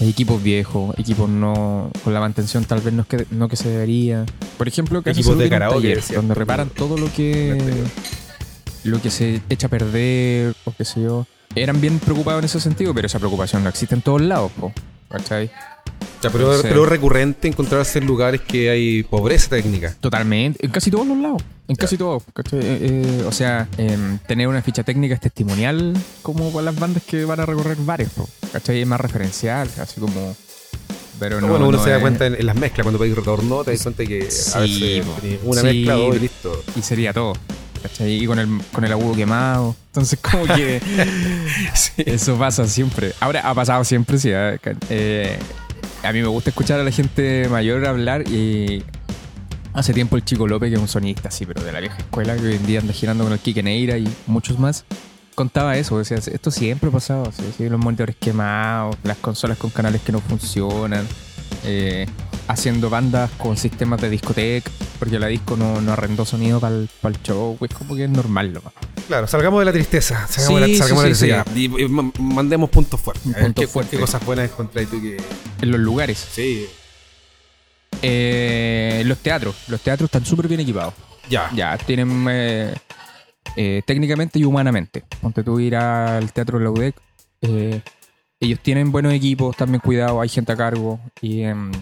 Hay 0.00 0.08
equipos 0.08 0.42
viejos, 0.42 0.98
equipos 0.98 1.28
no 1.28 1.90
con 2.02 2.12
la 2.12 2.20
mantención 2.20 2.64
tal 2.64 2.80
vez 2.80 2.92
no, 2.92 3.02
es 3.02 3.08
que, 3.08 3.26
no 3.30 3.48
que 3.48 3.56
se 3.56 3.68
debería. 3.68 4.26
Por 4.56 4.68
ejemplo, 4.68 5.02
que 5.02 5.10
Equipos 5.10 5.38
de 5.38 5.48
karaoke, 5.48 6.00
donde 6.14 6.34
reparan 6.34 6.68
todo 6.68 6.96
lo 6.96 7.12
que 7.12 7.84
lo 8.84 9.00
que 9.00 9.10
se 9.10 9.40
echa 9.48 9.66
a 9.66 9.70
perder 9.70 10.54
o 10.64 10.72
qué 10.72 10.84
sé 10.84 11.02
yo. 11.02 11.26
Eran 11.54 11.80
bien 11.80 11.98
preocupados 11.98 12.40
en 12.40 12.44
ese 12.44 12.60
sentido, 12.60 12.94
pero 12.94 13.06
esa 13.06 13.18
preocupación 13.18 13.62
no 13.62 13.68
existe 13.68 13.94
en 13.94 14.02
todos 14.02 14.20
lados, 14.20 14.52
po, 14.52 14.72
¿cachai? 15.08 15.50
Ya, 16.22 16.30
pero, 16.30 16.52
es 16.52 16.88
recurrente 16.88 17.46
encontrarse 17.46 17.98
en 18.00 18.06
lugares 18.06 18.40
que 18.40 18.70
hay 18.70 19.02
pobreza 19.04 19.50
técnica. 19.50 19.94
Totalmente, 20.00 20.64
en 20.66 20.72
casi 20.72 20.90
todos 20.90 21.06
los 21.06 21.16
lados, 21.16 21.42
en 21.68 21.76
casi 21.76 21.96
todos. 21.96 22.24
Eh, 22.24 22.24
eh, 22.52 23.24
o 23.26 23.30
sea, 23.30 23.68
em, 23.76 24.18
tener 24.26 24.48
una 24.48 24.60
ficha 24.62 24.82
técnica 24.82 25.14
es 25.14 25.20
testimonial 25.20 25.94
como 26.22 26.50
para 26.52 26.64
las 26.64 26.76
bandas 26.78 27.04
que 27.04 27.24
van 27.24 27.38
a 27.38 27.46
recorrer 27.46 27.76
bares, 27.78 28.08
¿cachai? 28.52 28.80
Es 28.80 28.86
más 28.86 29.00
referencial, 29.00 29.68
así 29.80 30.00
como... 30.00 30.36
Pero 31.20 31.40
no, 31.40 31.48
bueno, 31.48 31.68
uno 31.68 31.78
no 31.78 31.84
se 31.84 31.90
da 31.90 31.96
es- 31.96 32.02
cuenta 32.02 32.26
en, 32.26 32.34
en 32.36 32.46
las 32.46 32.56
mezclas, 32.56 32.84
cuando 32.84 32.98
pedís 32.98 33.14
retorno, 33.16 33.62
te 33.64 33.72
das 33.72 33.82
cuenta 33.82 34.04
que 34.04 34.30
Sí, 34.30 34.50
a 34.54 34.60
veces 34.60 35.04
una 35.44 35.60
Sí. 35.60 35.66
mezcla, 35.66 35.94
dos 35.94 36.16
y 36.16 36.18
listo. 36.20 36.62
Y 36.76 36.82
sería 36.82 37.12
todo. 37.12 37.32
¿cachai? 37.82 38.22
Y 38.24 38.26
con 38.26 38.40
el, 38.40 38.48
con 38.72 38.84
el 38.84 38.90
agudo 38.92 39.14
quemado. 39.14 39.76
Entonces, 39.88 40.18
como 40.20 40.44
que 40.46 40.80
eso 41.96 42.36
pasa 42.36 42.66
siempre. 42.66 43.12
Ahora, 43.20 43.40
ha 43.48 43.54
pasado 43.54 43.84
siempre, 43.84 44.18
sí. 44.18 44.30
¿eh? 44.32 45.38
A 46.02 46.12
mí 46.12 46.22
me 46.22 46.28
gusta 46.28 46.50
escuchar 46.50 46.80
a 46.80 46.84
la 46.84 46.90
gente 46.90 47.48
mayor 47.50 47.86
hablar 47.86 48.28
y 48.28 48.84
hace 49.74 49.92
tiempo 49.92 50.16
el 50.16 50.24
Chico 50.24 50.46
López, 50.46 50.70
que 50.70 50.76
es 50.76 50.80
un 50.80 50.88
sonista, 50.88 51.30
sí, 51.30 51.44
pero 51.44 51.62
de 51.62 51.72
la 51.72 51.80
vieja 51.80 51.98
escuela, 51.98 52.36
que 52.36 52.46
hoy 52.46 52.54
en 52.54 52.66
día 52.66 52.80
anda 52.80 52.92
girando 52.92 53.24
con 53.24 53.32
el 53.32 53.38
Kike 53.38 53.62
Neira 53.62 53.98
y 53.98 54.08
muchos 54.26 54.58
más, 54.58 54.84
contaba 55.34 55.76
eso. 55.76 55.98
Decía, 55.98 56.16
esto 56.18 56.50
siempre 56.50 56.88
ha 56.88 56.92
pasado. 56.92 57.30
los 57.58 57.80
monitores 57.80 58.16
quemados, 58.16 58.96
las 59.02 59.18
consolas 59.18 59.58
con 59.58 59.70
canales 59.70 60.00
que 60.02 60.12
no 60.12 60.20
funcionan. 60.20 61.06
eh, 61.64 62.06
haciendo 62.48 62.90
bandas 62.90 63.30
con 63.32 63.56
sistemas 63.56 64.00
de 64.00 64.10
discoteca, 64.10 64.70
porque 64.98 65.18
la 65.18 65.26
disco 65.28 65.56
no, 65.56 65.80
no 65.80 65.92
arrendó 65.92 66.24
sonido 66.24 66.58
para 66.60 66.74
el 66.76 67.22
show, 67.22 67.56
pues 67.58 67.72
como 67.74 67.94
que 67.94 68.04
es 68.04 68.10
normal 68.10 68.52
nomás. 68.52 68.72
Claro, 69.06 69.26
salgamos 69.26 69.60
de 69.60 69.66
la 69.66 69.72
tristeza. 69.72 70.26
Salgamos, 70.26 70.60
Sí, 70.60 70.66
de 70.66 70.72
la, 70.72 70.78
salgamos 70.78 71.02
sí, 71.04 71.08
de 71.08 71.14
sí, 71.14 71.26
la. 71.28 71.44
Y, 71.54 71.82
y 71.84 71.88
ma- 71.88 72.10
mandemos 72.18 72.68
puntos 72.70 73.00
fuertes. 73.00 73.32
Ver, 73.32 73.44
punto 73.44 73.60
¿qué, 73.62 73.68
fuerte. 73.68 73.96
qué 73.96 74.00
cosas 74.00 74.24
buenas 74.26 74.50
encontráis 74.50 74.88
tú 74.90 75.00
que.? 75.00 75.16
En 75.62 75.70
los 75.70 75.80
lugares. 75.80 76.26
Sí. 76.32 76.66
Eh, 78.02 79.02
los 79.06 79.18
teatros. 79.18 79.56
Los 79.68 79.80
teatros 79.80 80.08
están 80.08 80.24
súper 80.24 80.48
bien 80.48 80.60
equipados. 80.60 80.94
Ya. 81.28 81.50
Ya, 81.54 81.76
tienen 81.78 82.26
eh, 82.30 82.74
eh, 83.56 83.82
técnicamente 83.86 84.38
y 84.38 84.44
humanamente. 84.44 85.04
Ponte 85.20 85.42
tú 85.42 85.58
ir 85.60 85.76
al 85.76 86.32
teatro 86.32 86.58
de 86.58 86.64
la 86.64 86.70
UDEC. 86.70 86.94
eh, 87.42 87.82
ellos 88.40 88.60
tienen 88.62 88.92
buenos 88.92 89.12
equipos, 89.12 89.50
están 89.50 89.70
bien 89.70 89.80
cuidados, 89.80 90.22
hay 90.22 90.28
gente 90.28 90.52
a 90.52 90.56
cargo. 90.56 91.00
Y, 91.20 91.42
em, 91.42 91.72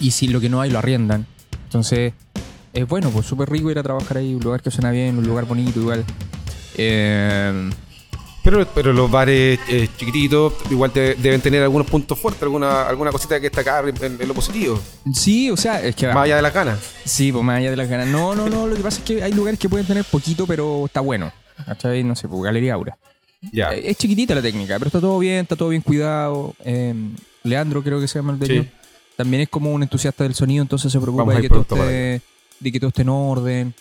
y 0.00 0.10
si 0.12 0.28
lo 0.28 0.40
que 0.40 0.48
no 0.48 0.60
hay, 0.60 0.70
lo 0.70 0.78
arriendan. 0.78 1.26
Entonces, 1.64 2.12
es 2.72 2.88
bueno, 2.88 3.10
pues 3.10 3.26
súper 3.26 3.50
rico 3.50 3.70
ir 3.70 3.78
a 3.78 3.82
trabajar 3.82 4.18
ahí. 4.18 4.34
Un 4.34 4.42
lugar 4.42 4.62
que 4.62 4.70
suena 4.70 4.90
bien, 4.90 5.18
un 5.18 5.26
lugar 5.26 5.44
bonito, 5.46 5.80
igual. 5.80 6.04
Eh, 6.76 7.70
Pero, 8.44 8.66
pero 8.74 8.92
los 8.94 9.10
bares 9.10 9.58
eh, 9.68 9.88
chiquititos 9.98 10.54
igual 10.70 10.90
te- 10.90 11.16
deben 11.16 11.40
tener 11.40 11.62
algunos 11.62 11.86
puntos 11.86 12.18
fuertes, 12.18 12.42
alguna, 12.44 12.82
alguna 12.88 13.10
cosita 13.10 13.34
que 13.36 13.42
destacar 13.50 13.86
en, 13.88 13.96
en- 14.20 14.28
lo 14.28 14.32
positivo. 14.32 14.80
sí, 15.12 15.50
o 15.50 15.56
sea, 15.56 15.82
es 15.82 15.94
que. 15.94 16.06
Más 16.06 16.24
allá 16.24 16.36
de 16.36 16.42
las 16.42 16.54
ganas. 16.54 16.78
Sí, 17.04 17.30
pues 17.32 17.44
más 17.44 17.58
allá 17.58 17.70
de 17.70 17.76
las 17.76 17.88
ganas. 17.88 18.06
No, 18.06 18.34
no, 18.34 18.48
no. 18.48 18.66
Lo 18.66 18.74
que 18.76 18.82
pasa 18.82 18.98
es 19.00 19.04
que 19.04 19.22
hay 19.22 19.32
lugares 19.32 19.58
que 19.60 19.68
pueden 19.68 19.86
tener 19.86 20.04
poquito, 20.04 20.46
pero 20.46 20.86
está 20.86 21.00
bueno. 21.00 21.30
¿Cachai? 21.66 22.04
No 22.04 22.14
sé, 22.16 22.26
pues 22.28 22.40
Galería 22.42 22.74
Aura. 22.74 22.96
Ya. 23.52 23.74
Eh, 23.74 23.90
Es 23.90 23.98
chiquitita 23.98 24.34
la 24.34 24.40
técnica, 24.42 24.78
pero 24.78 24.86
está 24.88 25.00
todo 25.00 25.18
bien, 25.18 25.40
está 25.42 25.54
todo 25.56 25.68
bien 25.70 25.82
cuidado. 25.82 26.54
Eh, 26.64 26.94
Leandro, 27.42 27.82
creo 27.82 28.00
que 28.00 28.08
se 28.08 28.18
llama 28.20 28.32
el 28.32 28.38
dueño. 28.38 28.62
Sí. 28.62 28.68
También 29.18 29.42
es 29.42 29.48
como 29.48 29.72
un 29.72 29.82
entusiasta 29.82 30.22
del 30.22 30.36
sonido, 30.36 30.62
entonces 30.62 30.92
se 30.92 31.00
preocupa 31.00 31.34
de 31.34 31.40
que, 31.40 31.48
todo 31.48 31.62
esté, 31.62 32.22
de 32.60 32.72
que 32.72 32.78
todo 32.78 32.86
esté 32.90 33.02
en 33.02 33.08
orden. 33.08 33.74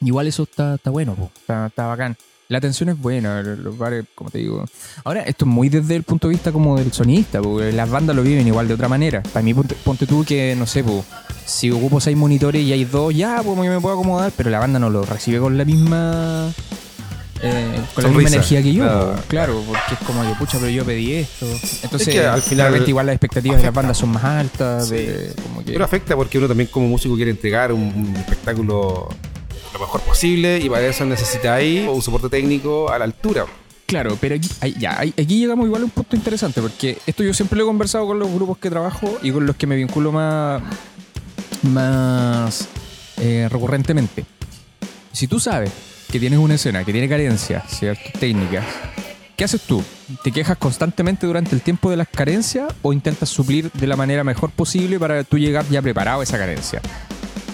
Igual 0.00 0.28
eso 0.28 0.44
está, 0.44 0.76
está 0.76 0.90
bueno, 0.90 1.16
po. 1.16 1.28
Está, 1.34 1.66
está 1.66 1.86
bacán. 1.86 2.16
La 2.46 2.58
atención 2.58 2.88
es 2.88 2.96
buena, 2.96 3.42
los 3.42 3.76
bares, 3.76 4.04
como 4.14 4.30
te 4.30 4.38
digo. 4.38 4.64
Ahora, 5.02 5.22
esto 5.22 5.44
es 5.44 5.50
muy 5.50 5.70
desde 5.70 5.96
el 5.96 6.04
punto 6.04 6.28
de 6.28 6.34
vista 6.34 6.52
como 6.52 6.78
del 6.78 6.92
sonista, 6.92 7.42
porque 7.42 7.72
las 7.72 7.90
bandas 7.90 8.14
lo 8.14 8.22
viven 8.22 8.46
igual 8.46 8.68
de 8.68 8.74
otra 8.74 8.88
manera. 8.88 9.24
Para 9.24 9.42
mí, 9.42 9.52
ponte, 9.52 9.74
ponte 9.74 10.06
tú 10.06 10.24
que, 10.24 10.54
no 10.56 10.66
sé, 10.66 10.84
po, 10.84 11.04
si 11.44 11.72
ocupo 11.72 11.98
seis 12.00 12.16
monitores 12.16 12.62
y 12.62 12.72
hay 12.72 12.84
dos, 12.84 13.12
ya, 13.12 13.42
pues 13.42 13.58
me 13.58 13.80
puedo 13.80 13.96
acomodar, 13.96 14.30
pero 14.36 14.50
la 14.50 14.60
banda 14.60 14.78
no 14.78 14.88
lo 14.88 15.04
recibe 15.04 15.40
con 15.40 15.58
la 15.58 15.64
misma... 15.64 16.52
eh, 17.42 17.80
con 17.94 18.04
la 18.04 18.10
misma 18.10 18.28
energía 18.28 18.62
que 18.62 18.72
yo, 18.74 18.84
Claro. 18.84 19.14
po. 19.16 19.22
claro, 19.28 19.62
porque 19.66 19.94
es 19.94 20.00
como 20.06 20.22
que, 20.22 20.34
pucha, 20.38 20.58
pero 20.58 20.70
yo 20.70 20.84
pedí 20.84 21.14
esto. 21.14 21.46
Entonces, 21.82 22.08
Es 22.08 22.14
que 22.14 22.26
al 22.26 22.42
final 22.42 22.88
igual 22.88 23.06
las 23.06 23.14
expectativas 23.14 23.58
de 23.58 23.64
las 23.64 23.74
bandas 23.74 23.96
son 23.98 24.10
más 24.10 24.24
altas, 24.24 24.88
Sí. 24.88 24.94
de, 24.96 25.32
como 25.42 25.64
que... 25.64 25.72
Pero 25.72 25.84
afecta 25.84 26.14
porque 26.16 26.38
uno 26.38 26.48
también 26.48 26.68
como 26.70 26.86
músico 26.88 27.16
quiere 27.16 27.30
entregar 27.30 27.72
un, 27.72 27.82
un 27.82 28.16
espectáculo 28.16 29.08
lo 29.72 29.78
mejor 29.78 30.00
posible 30.00 30.58
y 30.58 30.68
para 30.68 30.86
eso 30.86 31.04
necesita 31.04 31.54
ahí 31.54 31.86
un 31.88 32.02
soporte 32.02 32.28
técnico 32.28 32.90
a 32.90 32.98
la 32.98 33.04
altura. 33.04 33.46
Claro, 33.86 34.16
pero 34.20 34.34
aquí, 34.36 34.48
ya, 34.78 35.00
aquí 35.00 35.38
llegamos 35.40 35.66
igual 35.66 35.82
a 35.82 35.84
un 35.86 35.90
punto 35.90 36.14
interesante, 36.16 36.60
porque 36.60 36.98
esto 37.06 37.22
yo 37.24 37.32
siempre 37.34 37.56
lo 37.58 37.64
he 37.64 37.66
conversado 37.66 38.06
con 38.06 38.18
los 38.18 38.30
grupos 38.30 38.58
que 38.58 38.68
trabajo 38.70 39.18
y 39.22 39.32
con 39.32 39.46
los 39.46 39.56
que 39.56 39.66
me 39.66 39.74
vinculo 39.76 40.12
más, 40.12 40.62
más 41.62 42.68
eh, 43.18 43.48
recurrentemente. 43.50 44.24
Si 45.12 45.26
tú 45.26 45.40
sabes 45.40 45.70
que 46.10 46.18
tienes 46.18 46.40
una 46.40 46.54
escena 46.54 46.84
que 46.84 46.92
tiene 46.92 47.08
carencias, 47.08 47.62
ciertas 47.68 48.12
técnicas, 48.14 48.64
¿qué 49.36 49.44
haces 49.44 49.62
tú? 49.62 49.82
¿Te 50.24 50.32
quejas 50.32 50.58
constantemente 50.58 51.26
durante 51.26 51.54
el 51.54 51.62
tiempo 51.62 51.88
de 51.88 51.96
las 51.96 52.08
carencias 52.08 52.72
o 52.82 52.92
intentas 52.92 53.28
suplir 53.28 53.70
de 53.72 53.86
la 53.86 53.94
manera 53.94 54.24
mejor 54.24 54.50
posible 54.50 54.98
para 54.98 55.22
tú 55.22 55.38
llegar 55.38 55.64
ya 55.68 55.80
preparado 55.80 56.20
a 56.20 56.24
esa 56.24 56.36
carencia? 56.36 56.82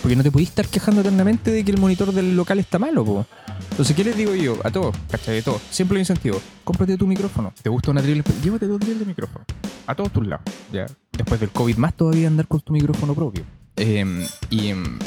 Porque 0.00 0.16
no 0.16 0.22
te 0.22 0.30
podís 0.30 0.48
estar 0.48 0.66
quejando 0.68 1.02
eternamente 1.02 1.50
de 1.50 1.64
que 1.64 1.70
el 1.70 1.78
monitor 1.78 2.12
del 2.12 2.34
local 2.34 2.58
está 2.58 2.78
malo, 2.78 3.04
po. 3.04 3.26
Entonces, 3.72 3.94
¿qué 3.94 4.04
les 4.04 4.16
digo 4.16 4.34
yo? 4.34 4.56
A 4.64 4.70
todos, 4.70 4.96
¿cachai? 5.10 5.40
A 5.40 5.42
todos. 5.42 5.60
Siempre 5.70 5.96
lo 5.96 6.00
incentivo. 6.00 6.40
Cómprate 6.64 6.96
tu 6.96 7.06
micrófono. 7.06 7.52
¿Te 7.62 7.68
gusta 7.68 7.90
una 7.90 8.00
drill? 8.00 8.22
Llévate 8.42 8.66
dos 8.66 8.80
drills 8.80 9.00
de 9.00 9.04
micrófono. 9.04 9.44
A 9.86 9.94
todos 9.94 10.12
tus 10.12 10.26
lados. 10.26 10.44
Ya. 10.72 10.86
Después 11.12 11.40
del 11.40 11.50
COVID, 11.50 11.76
más 11.76 11.94
todavía 11.94 12.28
andar 12.28 12.46
con 12.46 12.60
tu 12.60 12.72
micrófono 12.72 13.14
propio. 13.14 13.44
Eh, 13.76 14.26
y 14.48 14.68
em, 14.68 14.98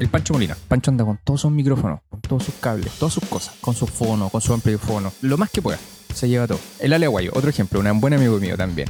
el 0.00 0.08
Pancho 0.08 0.32
Molina. 0.32 0.56
Pancho 0.68 0.90
anda 0.90 1.04
con 1.04 1.18
todos 1.22 1.42
sus 1.42 1.52
micrófonos, 1.52 2.00
todos 2.28 2.44
sus 2.44 2.54
cables, 2.60 2.92
todas 2.98 3.14
sus 3.14 3.24
cosas. 3.24 3.54
Con 3.60 3.74
su 3.74 3.86
fono, 3.86 4.28
con 4.28 4.40
su 4.40 4.52
amplifono. 4.52 5.12
Lo 5.22 5.36
más 5.38 5.50
que 5.50 5.62
pueda. 5.62 5.78
Se 6.14 6.28
lleva 6.28 6.46
todo. 6.46 6.60
El 6.78 6.92
Ale 6.92 7.06
Aguayo, 7.06 7.30
otro 7.34 7.50
ejemplo. 7.50 7.80
Un 7.80 8.00
buen 8.00 8.14
amigo 8.14 8.38
mío 8.38 8.56
también. 8.56 8.88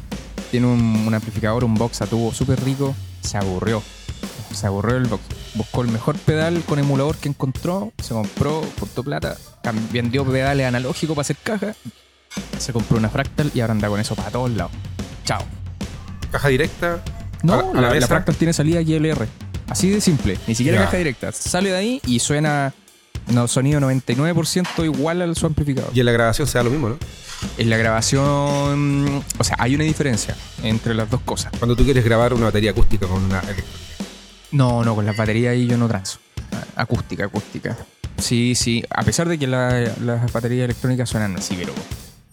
Tiene 0.50 0.66
un, 0.66 1.04
un 1.06 1.14
amplificador, 1.14 1.64
un 1.64 1.74
box 1.74 2.02
a 2.02 2.06
tubo 2.06 2.32
súper 2.32 2.62
rico. 2.64 2.94
Se 3.22 3.36
aburrió. 3.38 3.82
Se 4.52 4.66
aburrió 4.66 4.96
el 4.96 5.06
box. 5.06 5.22
Buscó 5.54 5.82
el 5.82 5.88
mejor 5.88 6.16
pedal 6.16 6.62
con 6.66 6.78
emulador 6.78 7.16
que 7.16 7.28
encontró. 7.28 7.92
Se 8.02 8.14
compró, 8.14 8.62
juntó 8.78 9.02
plata. 9.02 9.36
Vendió 9.92 10.24
pedales 10.24 10.66
analógicos 10.66 11.14
para 11.16 11.22
hacer 11.22 11.36
caja. 11.42 11.74
Se 12.58 12.72
compró 12.72 12.98
una 12.98 13.08
fractal 13.08 13.50
y 13.54 13.60
ahora 13.60 13.72
anda 13.72 13.88
con 13.88 13.98
eso 14.00 14.14
para 14.14 14.30
todos 14.30 14.50
lados. 14.50 14.72
Chao. 15.24 15.40
Caja 16.30 16.48
directa. 16.48 17.02
No, 17.42 17.54
a 17.54 17.56
la- 17.56 17.62
a 17.62 17.66
la, 17.66 17.72
la 17.80 17.88
la 17.88 17.94
mesa. 17.94 18.06
fractal 18.08 18.36
tiene 18.36 18.52
salida 18.52 18.80
XLR. 18.82 19.26
Así 19.68 19.88
de 19.88 20.00
simple. 20.00 20.38
Ni 20.46 20.54
siquiera 20.54 20.84
caja 20.84 20.98
directa. 20.98 21.32
Sale 21.32 21.70
de 21.70 21.76
ahí 21.76 22.00
y 22.06 22.18
suena 22.20 22.74
no, 23.32 23.48
sonido 23.48 23.80
99% 23.80 24.84
igual 24.84 25.22
al 25.22 25.34
su 25.36 25.46
amplificador. 25.46 25.90
Y 25.94 26.00
en 26.00 26.06
la 26.06 26.12
grabación 26.12 26.46
se 26.48 26.58
da 26.58 26.64
lo 26.64 26.70
mismo, 26.70 26.88
¿no? 26.90 26.98
En 27.58 27.68
la 27.70 27.76
grabación, 27.76 29.22
o 29.38 29.44
sea, 29.44 29.56
hay 29.58 29.74
una 29.74 29.84
diferencia 29.84 30.34
entre 30.62 30.94
las 30.94 31.10
dos 31.10 31.20
cosas. 31.22 31.52
Cuando 31.58 31.76
tú 31.76 31.84
quieres 31.84 32.04
grabar 32.04 32.32
una 32.34 32.46
batería 32.46 32.70
acústica 32.70 33.06
con 33.06 33.22
una 33.22 33.40
electrónica. 33.40 33.78
No, 34.52 34.84
no, 34.84 34.94
con 34.94 35.04
las 35.04 35.16
baterías 35.16 35.52
ahí 35.52 35.66
yo 35.66 35.76
no 35.76 35.88
transo. 35.88 36.18
Acústica, 36.76 37.24
acústica. 37.24 37.76
Sí, 38.18 38.54
sí. 38.54 38.84
A 38.90 39.02
pesar 39.02 39.28
de 39.28 39.38
que 39.38 39.46
la- 39.46 39.92
las 40.00 40.32
baterías 40.32 40.64
electrónicas 40.64 41.08
suenan 41.08 41.36
así, 41.36 41.56
pero. 41.58 41.72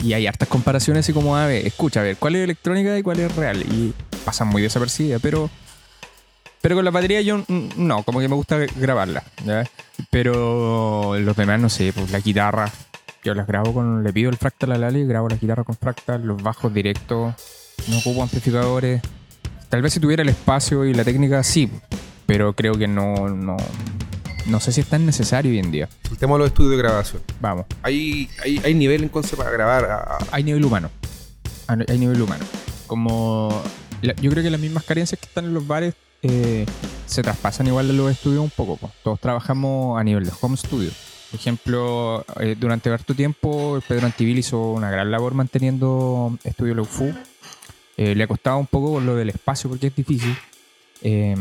Y 0.03 0.13
hay 0.13 0.27
hartas 0.27 0.47
comparaciones 0.47 1.05
así 1.05 1.13
como, 1.13 1.35
a 1.35 1.45
ver, 1.47 1.65
escucha, 1.65 1.99
a 1.99 2.03
ver, 2.03 2.17
¿cuál 2.17 2.35
es 2.35 2.43
electrónica 2.43 2.97
y 2.97 3.03
cuál 3.03 3.19
es 3.19 3.35
real? 3.35 3.61
Y 3.61 3.93
pasan 4.23 4.47
muy 4.47 4.61
desapercibidas, 4.61 5.21
pero. 5.21 5.49
Pero 6.61 6.75
con 6.75 6.85
la 6.85 6.91
batería 6.91 7.21
yo 7.21 7.43
no, 7.75 8.03
como 8.03 8.19
que 8.19 8.27
me 8.27 8.35
gusta 8.35 8.57
grabarla, 8.75 9.23
¿ya? 9.45 9.67
Pero 10.11 11.17
los 11.19 11.35
demás, 11.35 11.59
no 11.59 11.69
sé, 11.69 11.91
pues 11.93 12.11
la 12.11 12.19
guitarra. 12.19 12.71
Yo 13.23 13.33
las 13.35 13.47
grabo 13.47 13.73
con. 13.73 14.03
Le 14.03 14.13
pido 14.13 14.29
el 14.29 14.37
fractal 14.37 14.71
a 14.71 14.77
Lali, 14.77 15.05
grabo 15.05 15.27
la 15.29 15.35
guitarra 15.37 15.63
con 15.63 15.75
fractal, 15.75 16.23
los 16.23 16.41
bajos 16.41 16.73
directos, 16.73 17.33
no 17.87 17.97
ocupo 17.99 18.21
amplificadores. 18.23 19.01
Tal 19.69 19.81
vez 19.81 19.93
si 19.93 19.99
tuviera 19.99 20.21
el 20.23 20.29
espacio 20.29 20.85
y 20.85 20.93
la 20.93 21.03
técnica, 21.03 21.43
sí, 21.43 21.69
pero 22.25 22.53
creo 22.53 22.73
que 22.73 22.87
no, 22.87 23.29
no, 23.29 23.57
no 24.47 24.59
sé 24.59 24.71
si 24.71 24.81
es 24.81 24.87
tan 24.87 25.05
necesario 25.05 25.51
hoy 25.51 25.59
en 25.59 25.71
día. 25.71 25.87
El 26.11 26.17
tema 26.17 26.33
de 26.33 26.39
los 26.39 26.47
estudios 26.47 26.71
de 26.71 26.77
grabación. 26.77 27.21
Vamos, 27.39 27.65
Hay, 27.83 28.29
hay, 28.43 28.59
hay 28.65 28.73
nivel 28.73 29.03
entonces 29.03 29.35
para 29.35 29.49
grabar. 29.51 29.85
a- 29.85 30.17
hay 30.31 30.43
nivel 30.43 30.65
humano. 30.65 30.89
Hay 31.67 31.77
hay 31.87 31.97
nivel 31.99 32.21
humano. 32.21 32.43
Como 32.87 33.63
la- 34.01 34.13
yo 34.15 34.29
creo 34.31 34.43
que 34.43 34.49
las 34.49 34.59
mismas 34.59 34.83
carencias 34.83 35.19
que 35.19 35.25
están 35.27 35.45
en 35.45 35.53
los 35.53 35.65
bares 35.65 35.93
eh, 36.21 36.65
se 37.05 37.21
traspasan 37.21 37.67
igual 37.67 37.87
de 37.87 37.93
los 37.93 38.11
estudios 38.11 38.43
un 38.43 38.49
poco. 38.49 38.77
po. 38.77 38.91
Todos 39.03 39.19
trabajamos 39.19 39.99
a 39.99 40.03
nivel 40.03 40.25
de 40.25 40.31
home 40.39 40.57
studio. 40.57 40.91
Por 41.31 41.39
ejemplo, 41.39 42.25
eh, 42.39 42.55
durante 42.59 42.89
harto 42.89 43.13
tiempo 43.13 43.79
Pedro 43.87 44.05
Antivil 44.05 44.37
hizo 44.39 44.71
una 44.71 44.91
gran 44.91 45.11
labor 45.11 45.33
manteniendo 45.33 46.37
Estudio 46.43 46.75
Leufu. 46.75 47.13
Eh, 47.97 48.15
le 48.15 48.23
ha 48.23 48.27
costado 48.27 48.57
un 48.57 48.67
poco 48.67 48.99
lo 48.99 49.15
del 49.15 49.29
espacio 49.29 49.69
porque 49.69 49.87
es 49.87 49.95
difícil. 49.95 50.35
Eh, 51.01 51.35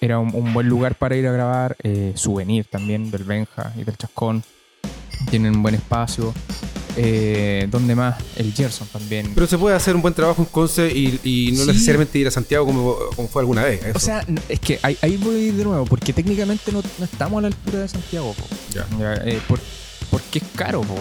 era 0.00 0.18
un, 0.18 0.34
un 0.34 0.52
buen 0.52 0.68
lugar 0.68 0.94
para 0.94 1.16
ir 1.16 1.26
a 1.26 1.32
grabar. 1.32 1.76
Eh, 1.82 2.12
Souvenir 2.16 2.66
también 2.66 3.10
del 3.10 3.24
Benja 3.24 3.72
y 3.76 3.84
del 3.84 3.96
Chascón. 3.96 4.42
Tienen 5.30 5.56
un 5.56 5.62
buen 5.62 5.74
espacio. 5.74 6.32
Eh, 7.00 7.68
¿Dónde 7.70 7.94
más? 7.94 8.16
El 8.36 8.52
Gerson 8.52 8.88
también. 8.88 9.30
Pero 9.34 9.46
se 9.46 9.56
puede 9.56 9.76
hacer 9.76 9.94
un 9.94 10.02
buen 10.02 10.14
trabajo 10.14 10.42
en 10.42 10.46
Conce 10.46 10.88
y, 10.92 11.20
y 11.22 11.52
no 11.52 11.62
Sí. 11.62 11.68
necesariamente 11.68 12.18
ir 12.18 12.26
a 12.26 12.30
Santiago 12.32 12.66
como, 12.66 12.96
como 13.14 13.28
fue 13.28 13.42
alguna 13.42 13.62
vez. 13.64 13.80
eso. 13.84 13.96
O 13.96 14.00
sea, 14.00 14.24
es 14.48 14.58
que 14.58 14.80
ahí, 14.82 14.96
ahí 15.02 15.16
voy 15.16 15.52
de 15.52 15.64
nuevo, 15.64 15.84
porque 15.84 16.12
técnicamente 16.12 16.72
no, 16.72 16.82
no 16.98 17.04
estamos 17.04 17.38
a 17.38 17.42
la 17.42 17.46
altura 17.48 17.78
de 17.80 17.88
Santiago, 17.88 18.34
po. 18.34 18.44
Ya. 18.74 18.84
Ya, 18.98 19.14
eh, 19.24 19.40
por- 19.46 19.60
porque 20.10 20.38
es 20.38 20.44
caro, 20.56 20.80
po. 20.80 20.94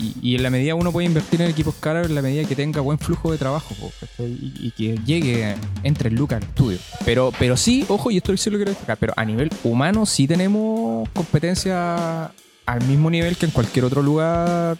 Y, 0.00 0.14
y 0.32 0.34
en 0.36 0.42
la 0.42 0.50
medida 0.50 0.74
uno 0.74 0.90
puede 0.90 1.06
invertir 1.06 1.40
en 1.42 1.50
equipos 1.50 1.74
caros, 1.78 2.08
en 2.08 2.14
la 2.16 2.22
medida 2.22 2.44
que 2.48 2.56
tenga 2.56 2.80
buen 2.80 2.98
flujo 2.98 3.30
de 3.30 3.38
trabajo, 3.38 3.74
po, 3.78 3.92
y 4.18 4.72
que 4.72 4.98
llegue 5.06 5.54
entre 5.84 6.08
el 6.08 6.16
lucas 6.16 6.42
al 6.42 6.48
estudio. 6.48 6.78
Pero, 7.04 7.30
pero 7.38 7.56
sí, 7.56 7.84
ojo, 7.88 8.10
y 8.10 8.16
esto 8.16 8.36
sí 8.36 8.50
lo 8.50 8.56
quiero 8.56 8.70
destacar, 8.72 8.96
pero 8.98 9.12
a 9.16 9.24
nivel 9.24 9.50
humano 9.62 10.04
sí 10.06 10.26
tenemos 10.26 11.08
competencia 11.10 12.32
al 12.66 12.84
mismo 12.88 13.10
nivel 13.10 13.36
que 13.36 13.44
en 13.46 13.52
cualquier 13.52 13.84
otro 13.84 14.02
lugar 14.02 14.78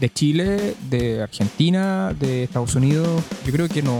de 0.00 0.12
Chile, 0.12 0.74
de 0.90 1.22
Argentina, 1.22 2.14
de 2.18 2.44
Estados 2.44 2.74
Unidos. 2.74 3.22
Yo 3.46 3.52
creo 3.52 3.68
que 3.68 3.82
no, 3.82 3.98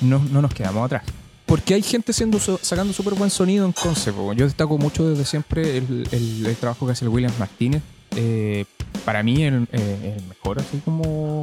no, 0.00 0.18
no 0.30 0.42
nos 0.42 0.52
quedamos 0.54 0.84
atrás. 0.86 1.02
Porque 1.46 1.74
hay 1.74 1.82
gente 1.82 2.12
siendo, 2.12 2.38
sacando 2.40 2.92
súper 2.92 3.14
buen 3.14 3.30
sonido 3.30 3.66
en 3.66 3.72
Conce. 3.72 4.12
po. 4.12 4.32
Yo 4.32 4.46
destaco 4.46 4.78
mucho 4.78 5.08
desde 5.08 5.24
siempre 5.24 5.76
el, 5.78 6.08
el- 6.10 6.46
el 6.46 6.56
trabajo 6.56 6.86
que 6.86 6.92
hace 6.92 7.04
el 7.04 7.10
Williams 7.10 7.38
Martínez. 7.38 7.82
Eh, 8.16 8.64
para 9.04 9.22
mí 9.22 9.42
el, 9.42 9.68
eh, 9.72 10.14
el 10.18 10.24
mejor 10.28 10.58
así 10.60 10.80
como 10.84 11.42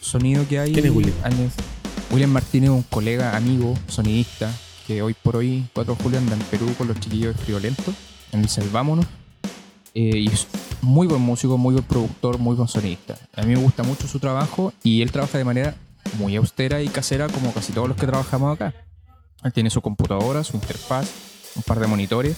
sonido 0.00 0.46
que 0.48 0.58
hay. 0.58 0.72
¿Quién 0.72 0.86
es 0.86 0.92
William? 0.92 1.14
Años- 1.22 1.52
William 2.10 2.30
Martínez 2.30 2.70
es 2.70 2.76
un 2.76 2.82
colega, 2.82 3.36
amigo, 3.36 3.74
sonidista, 3.88 4.50
que 4.86 5.02
hoy 5.02 5.14
por 5.14 5.36
hoy, 5.36 5.64
4 5.74 5.94
de 5.96 6.02
julio, 6.02 6.18
anda 6.18 6.34
en 6.34 6.40
Perú 6.42 6.74
con 6.78 6.88
los 6.88 6.98
chiquillos 7.00 7.36
de 7.36 7.42
Friolento, 7.42 7.92
en 8.32 8.40
el 8.40 8.48
Selvámonos. 8.48 9.06
Eh, 9.94 10.18
y 10.18 10.28
es 10.28 10.46
muy 10.82 11.06
buen 11.06 11.22
músico, 11.22 11.56
muy 11.56 11.72
buen 11.72 11.84
productor, 11.84 12.38
muy 12.38 12.54
buen 12.56 12.68
sonidista. 12.68 13.16
A 13.34 13.42
mí 13.42 13.54
me 13.54 13.60
gusta 13.60 13.82
mucho 13.82 14.06
su 14.06 14.18
trabajo 14.18 14.72
y 14.82 15.00
él 15.00 15.10
trabaja 15.10 15.38
de 15.38 15.44
manera 15.44 15.74
muy 16.18 16.36
austera 16.36 16.82
y 16.82 16.88
casera 16.88 17.28
como 17.28 17.52
casi 17.52 17.72
todos 17.72 17.88
los 17.88 17.96
que 17.96 18.06
trabajamos 18.06 18.54
acá. 18.54 18.74
Él 19.42 19.52
tiene 19.52 19.70
su 19.70 19.80
computadora, 19.80 20.44
su 20.44 20.56
interfaz, 20.56 21.08
un 21.56 21.62
par 21.62 21.80
de 21.80 21.86
monitores 21.86 22.36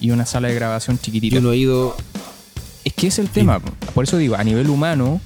y 0.00 0.10
una 0.10 0.24
sala 0.26 0.48
de 0.48 0.54
grabación 0.54 0.98
chiquitita. 0.98 1.36
Y 1.36 1.38
un 1.38 1.46
oído. 1.46 1.96
Es 2.84 2.92
que 2.94 3.08
es 3.08 3.18
el 3.18 3.28
tema. 3.28 3.60
Por 3.94 4.04
eso 4.04 4.16
digo, 4.16 4.36
a 4.36 4.44
nivel 4.44 4.70
humano, 4.70 5.20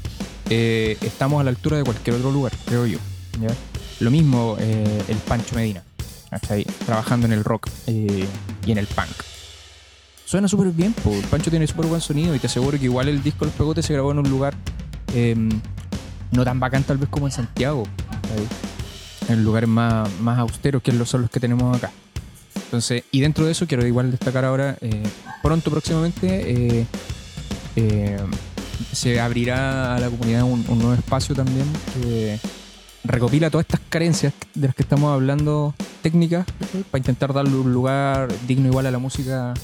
eh, 0.50 0.98
estamos 1.02 1.40
a 1.40 1.44
la 1.44 1.50
altura 1.50 1.76
de 1.76 1.84
cualquier 1.84 2.16
otro 2.16 2.32
lugar, 2.32 2.52
creo 2.66 2.86
yo. 2.86 2.98
¿ya? 3.40 3.54
Lo 4.00 4.10
mismo 4.10 4.56
eh, 4.58 5.02
el 5.08 5.16
Pancho 5.18 5.54
Medina, 5.54 5.82
¿cachai? 6.30 6.64
trabajando 6.84 7.26
en 7.26 7.32
el 7.32 7.44
rock 7.44 7.68
eh, 7.86 8.26
y 8.66 8.72
en 8.72 8.78
el 8.78 8.86
punk. 8.86 9.35
Suena 10.26 10.48
súper 10.48 10.72
bien, 10.72 10.92
po. 10.92 11.12
Pancho 11.30 11.50
tiene 11.50 11.68
súper 11.68 11.86
buen 11.86 12.00
sonido 12.00 12.34
y 12.34 12.40
te 12.40 12.48
aseguro 12.48 12.76
que 12.78 12.86
igual 12.86 13.08
el 13.08 13.22
disco 13.22 13.44
Los 13.44 13.54
Pegotes 13.54 13.86
se 13.86 13.92
grabó 13.92 14.10
en 14.10 14.18
un 14.18 14.28
lugar 14.28 14.54
eh, 15.14 15.36
no 16.32 16.44
tan 16.44 16.58
bacán 16.58 16.82
tal 16.82 16.98
vez 16.98 17.08
como 17.08 17.28
en 17.28 17.32
Santiago, 17.32 17.84
¿cachai? 18.10 18.46
en 19.28 19.44
lugares 19.44 19.68
más, 19.68 20.08
más 20.20 20.38
austeros 20.40 20.82
que 20.82 20.92
son 21.04 21.22
los 21.22 21.30
que 21.30 21.38
tenemos 21.38 21.76
acá. 21.76 21.92
Entonces, 22.56 23.04
y 23.12 23.20
dentro 23.20 23.44
de 23.44 23.52
eso 23.52 23.68
quiero 23.68 23.86
igual 23.86 24.10
destacar 24.10 24.44
ahora, 24.44 24.76
eh, 24.80 25.04
pronto 25.44 25.70
próximamente 25.70 26.80
eh, 26.80 26.86
eh, 27.76 28.18
se 28.92 29.20
abrirá 29.20 29.94
a 29.94 30.00
la 30.00 30.10
comunidad 30.10 30.42
un, 30.42 30.64
un 30.66 30.78
nuevo 30.78 30.94
espacio 30.94 31.36
también 31.36 31.66
que 31.94 32.40
recopila 33.04 33.48
todas 33.48 33.64
estas 33.64 33.80
carencias 33.88 34.32
de 34.54 34.66
las 34.66 34.74
que 34.74 34.82
estamos 34.82 35.12
hablando 35.12 35.72
técnicas 36.02 36.46
para 36.90 36.98
intentar 36.98 37.32
darle 37.32 37.54
un 37.54 37.72
lugar 37.72 38.28
digno 38.48 38.66
igual 38.66 38.86
a 38.86 38.90
la 38.90 38.98
música 38.98 39.54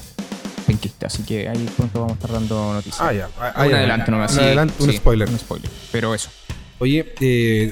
penquista. 0.73 1.07
Así 1.07 1.23
que 1.23 1.47
ahí 1.47 1.69
pronto 1.77 1.99
vamos 2.01 2.11
a 2.13 2.15
estar 2.15 2.31
dando 2.31 2.73
noticias. 2.73 3.01
Ah, 3.01 3.13
ya. 3.13 3.29
Ah, 3.39 3.63
un 3.63 3.69
ya. 3.71 3.77
adelanto 3.77 4.11
nomás. 4.11 4.31
Un 4.33 4.37
sí, 4.39 4.43
adelanto, 4.45 4.83
un 4.83 4.89
sí, 4.91 4.97
spoiler. 4.97 5.29
Un 5.29 5.39
spoiler. 5.39 5.69
Pero 5.91 6.13
eso. 6.15 6.29
Oye, 6.79 7.13
eh, 7.19 7.71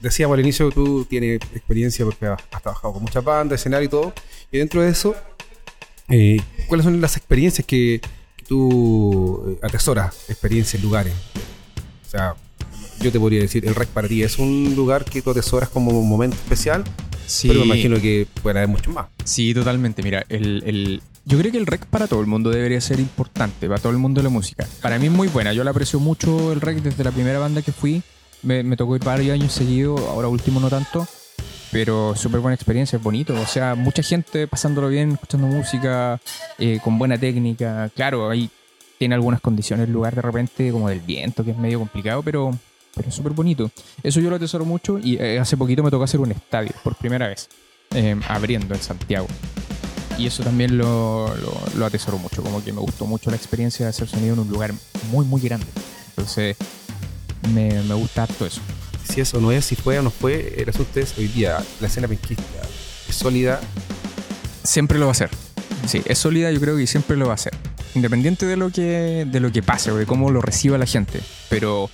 decíamos 0.00 0.34
al 0.34 0.40
inicio 0.40 0.68
que 0.68 0.74
tú 0.74 1.04
tienes 1.04 1.40
experiencia 1.54 2.04
porque 2.04 2.26
has, 2.26 2.38
has 2.52 2.62
trabajado 2.62 2.94
con 2.94 3.02
muchas 3.02 3.22
bandas, 3.24 3.60
escenario 3.60 3.86
y 3.86 3.90
todo. 3.90 4.12
Y 4.50 4.58
dentro 4.58 4.82
de 4.82 4.90
eso, 4.90 5.14
eh, 6.08 6.40
¿cuáles 6.68 6.84
son 6.84 7.00
las 7.00 7.16
experiencias 7.16 7.66
que, 7.66 8.00
que 8.36 8.44
tú 8.44 9.56
eh, 9.62 9.66
atesoras? 9.66 10.14
Experiencias, 10.28 10.82
lugares. 10.82 11.12
O 12.06 12.10
sea, 12.10 12.34
yo 13.00 13.10
te 13.12 13.18
podría 13.18 13.40
decir, 13.40 13.66
el 13.66 13.74
REC 13.74 13.88
para 13.88 14.08
ti 14.08 14.22
es 14.22 14.38
un 14.38 14.74
lugar 14.76 15.04
que 15.04 15.22
tú 15.22 15.30
atesoras 15.30 15.68
como 15.68 15.90
un 15.92 16.08
momento 16.08 16.36
especial, 16.36 16.84
Sí. 17.26 17.48
pero 17.48 17.60
me 17.60 17.66
imagino 17.66 18.00
que 18.00 18.26
puede 18.42 18.58
haber 18.58 18.68
mucho 18.68 18.90
más. 18.90 19.06
Sí, 19.24 19.54
totalmente. 19.54 20.02
Mira, 20.02 20.24
el, 20.28 20.62
el- 20.66 21.02
yo 21.24 21.38
creo 21.38 21.52
que 21.52 21.58
el 21.58 21.66
rec 21.66 21.86
para 21.86 22.06
todo 22.06 22.20
el 22.20 22.26
mundo 22.26 22.50
debería 22.50 22.80
ser 22.80 23.00
importante, 23.00 23.68
para 23.68 23.80
todo 23.80 23.92
el 23.92 23.98
mundo 23.98 24.20
de 24.20 24.24
la 24.24 24.30
música. 24.30 24.66
Para 24.80 24.98
mí 24.98 25.06
es 25.06 25.12
muy 25.12 25.28
buena, 25.28 25.52
yo 25.52 25.64
la 25.64 25.70
aprecio 25.70 26.00
mucho 26.00 26.52
el 26.52 26.60
rec 26.60 26.78
desde 26.82 27.04
la 27.04 27.10
primera 27.10 27.38
banda 27.38 27.62
que 27.62 27.72
fui. 27.72 28.02
Me, 28.42 28.62
me 28.64 28.76
tocó 28.76 28.96
ir 28.96 29.04
varios 29.04 29.32
años 29.34 29.52
seguidos, 29.52 30.00
ahora 30.08 30.26
último 30.26 30.58
no 30.58 30.68
tanto, 30.68 31.06
pero 31.70 32.14
súper 32.16 32.40
buena 32.40 32.54
experiencia, 32.54 32.96
es 32.96 33.02
bonito. 33.02 33.34
O 33.40 33.46
sea, 33.46 33.74
mucha 33.74 34.02
gente 34.02 34.46
pasándolo 34.46 34.88
bien, 34.88 35.12
escuchando 35.12 35.46
música, 35.46 36.20
eh, 36.58 36.80
con 36.82 36.98
buena 36.98 37.16
técnica. 37.16 37.88
Claro, 37.94 38.28
ahí 38.28 38.50
tiene 38.98 39.14
algunas 39.14 39.40
condiciones 39.40 39.86
el 39.86 39.92
lugar 39.92 40.14
de 40.14 40.22
repente, 40.22 40.70
como 40.70 40.88
del 40.88 41.00
viento, 41.00 41.44
que 41.44 41.52
es 41.52 41.56
medio 41.56 41.78
complicado, 41.78 42.22
pero, 42.22 42.50
pero 42.94 43.08
es 43.08 43.14
súper 43.14 43.32
bonito. 43.32 43.70
Eso 44.02 44.20
yo 44.20 44.28
lo 44.28 44.36
atesoro 44.36 44.64
mucho 44.64 44.98
y 44.98 45.16
eh, 45.16 45.38
hace 45.38 45.56
poquito 45.56 45.82
me 45.82 45.90
tocó 45.90 46.04
hacer 46.04 46.20
un 46.20 46.32
estadio 46.32 46.72
por 46.84 46.94
primera 46.96 47.28
vez, 47.28 47.48
eh, 47.94 48.20
abriendo 48.28 48.74
en 48.74 48.82
Santiago. 48.82 49.26
Y 50.18 50.26
eso 50.26 50.42
también 50.42 50.76
lo, 50.76 51.34
lo, 51.36 51.62
lo 51.76 51.86
atesoro 51.86 52.18
mucho, 52.18 52.42
como 52.42 52.62
que 52.62 52.72
me 52.72 52.80
gustó 52.80 53.06
mucho 53.06 53.30
la 53.30 53.36
experiencia 53.36 53.86
de 53.86 53.90
hacer 53.90 54.08
sonido 54.08 54.34
en 54.34 54.40
un 54.40 54.48
lugar 54.48 54.72
muy, 55.10 55.24
muy 55.24 55.40
grande. 55.40 55.66
Entonces, 56.10 56.56
me, 57.52 57.82
me 57.82 57.94
gusta 57.94 58.24
harto 58.24 58.46
eso. 58.46 58.60
Si 59.08 59.20
eso 59.20 59.40
no 59.40 59.52
es, 59.52 59.64
si 59.64 59.74
fue 59.74 59.98
o 59.98 60.02
no 60.02 60.10
fue, 60.10 60.54
el 60.58 60.68
asunto 60.68 61.00
es 61.00 61.16
hoy 61.18 61.28
día 61.28 61.62
la 61.80 61.86
escena 61.86 62.08
penquista 62.08 62.44
es 63.08 63.16
sólida. 63.16 63.60
Siempre 64.62 64.98
lo 64.98 65.06
va 65.06 65.10
a 65.10 65.12
hacer. 65.12 65.30
Sí, 65.86 66.02
es 66.04 66.18
sólida, 66.18 66.50
yo 66.52 66.60
creo 66.60 66.76
que 66.76 66.86
siempre 66.86 67.16
lo 67.16 67.26
va 67.26 67.32
a 67.32 67.34
hacer. 67.34 67.52
Independiente 67.94 68.46
de 68.46 68.56
lo 68.56 68.70
que, 68.70 69.26
de 69.28 69.40
lo 69.40 69.50
que 69.50 69.62
pase 69.62 69.90
o 69.90 69.96
de 69.96 70.06
cómo 70.06 70.30
lo 70.30 70.40
reciba 70.40 70.78
la 70.78 70.86
gente. 70.86 71.20
Pero 71.50 71.90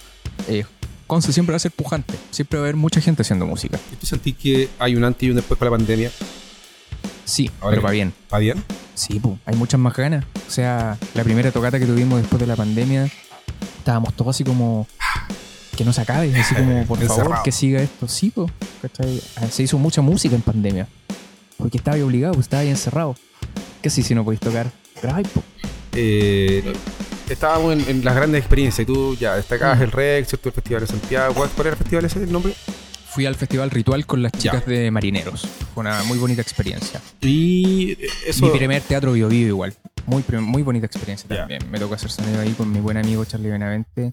eh, 0.48 0.64
Conce 1.08 1.32
siempre 1.32 1.54
va 1.54 1.56
a 1.56 1.60
ser 1.60 1.72
pujante. 1.72 2.14
Siempre 2.30 2.58
va 2.58 2.64
a 2.64 2.66
haber 2.66 2.76
mucha 2.76 3.00
gente 3.00 3.22
haciendo 3.22 3.46
música. 3.46 3.80
¿Y 3.92 3.96
¿Tú 3.96 4.06
sentís 4.06 4.36
que 4.36 4.68
hay 4.78 4.94
un 4.94 5.04
antes 5.04 5.22
y 5.22 5.30
un 5.30 5.36
después 5.36 5.58
con 5.58 5.64
la 5.64 5.70
pandemia? 5.70 6.10
Sí, 7.28 7.50
Ahora 7.60 7.70
pero 7.72 7.82
que- 7.82 7.86
va 7.86 7.90
bien. 7.92 8.12
¿Va 8.32 8.38
bien? 8.38 8.64
Sí, 8.94 9.20
pu, 9.20 9.38
hay 9.44 9.54
muchas 9.54 9.78
más 9.78 9.94
ganas. 9.94 10.24
O 10.46 10.50
sea, 10.50 10.96
la 11.14 11.24
primera 11.24 11.50
tocata 11.52 11.78
que 11.78 11.86
tuvimos 11.86 12.20
después 12.20 12.40
de 12.40 12.46
la 12.46 12.56
pandemia, 12.56 13.08
estábamos 13.78 14.14
todos 14.14 14.34
así 14.34 14.44
como 14.44 14.86
que 15.76 15.84
no 15.84 15.92
se 15.92 16.00
acabe, 16.00 16.34
así 16.38 16.54
como 16.54 16.84
por 16.86 16.98
favor 16.98 17.18
Encerrado. 17.22 17.42
que 17.44 17.52
siga 17.52 17.80
esto. 17.82 18.08
Sí, 18.08 18.32
¿cachai? 18.82 19.22
Ah, 19.36 19.46
se 19.50 19.62
hizo 19.62 19.78
mucha 19.78 20.00
música 20.00 20.34
en 20.34 20.42
pandemia. 20.42 20.88
Porque 21.58 21.76
estaba 21.76 21.96
ahí 21.96 22.02
obligado, 22.02 22.34
pues 22.34 22.46
estaba 22.46 22.62
ahí 22.62 22.68
encerrado. 22.70 23.14
¿Qué 23.82 23.90
sí 23.90 24.02
si 24.02 24.14
no 24.14 24.24
podéis 24.24 24.40
tocar? 24.40 24.70
Grabáis. 25.02 25.28
Eh, 25.92 26.72
estábamos 27.28 27.72
en, 27.74 27.80
en 27.88 28.04
las 28.04 28.14
grandes 28.14 28.40
experiencias 28.40 28.80
y 28.88 28.92
tú 28.92 29.16
ya 29.16 29.34
destacabas 29.36 29.78
Mm. 29.78 29.82
el 29.82 29.92
REC, 29.92 30.26
¿cierto? 30.26 30.48
El 30.48 30.54
Festival 30.54 30.80
de 30.82 30.86
Santiago. 30.86 31.34
¿Cuál, 31.34 31.48
cuál 31.50 31.66
era 31.68 31.74
el 31.74 31.78
festival 31.78 32.04
ese 32.04 32.22
el 32.22 32.32
nombre? 32.32 32.54
Fui 33.18 33.26
al 33.26 33.34
festival 33.34 33.68
ritual 33.72 34.06
con 34.06 34.22
las 34.22 34.30
Ya. 34.30 34.38
chicas 34.52 34.66
de 34.66 34.92
Marineros. 34.92 35.40
Fue 35.74 35.80
una 35.80 36.04
muy 36.04 36.18
bonita 36.18 36.40
experiencia. 36.40 37.02
Y 37.20 37.98
eso. 38.24 38.46
Mi 38.46 38.56
primer 38.56 38.80
teatro 38.80 39.10
Bio 39.10 39.26
Bio 39.28 39.48
igual. 39.48 39.74
Muy, 40.06 40.22
muy 40.40 40.62
bonita 40.62 40.86
experiencia 40.86 41.26
Ya. 41.28 41.38
también. 41.38 41.68
Me 41.68 41.80
tocó 41.80 41.94
hacer 41.94 42.12
sonido 42.12 42.40
ahí 42.40 42.52
con 42.52 42.70
mi 42.70 42.78
buen 42.78 42.96
amigo 42.96 43.24
Charlie 43.24 43.50
Benavente. 43.50 44.12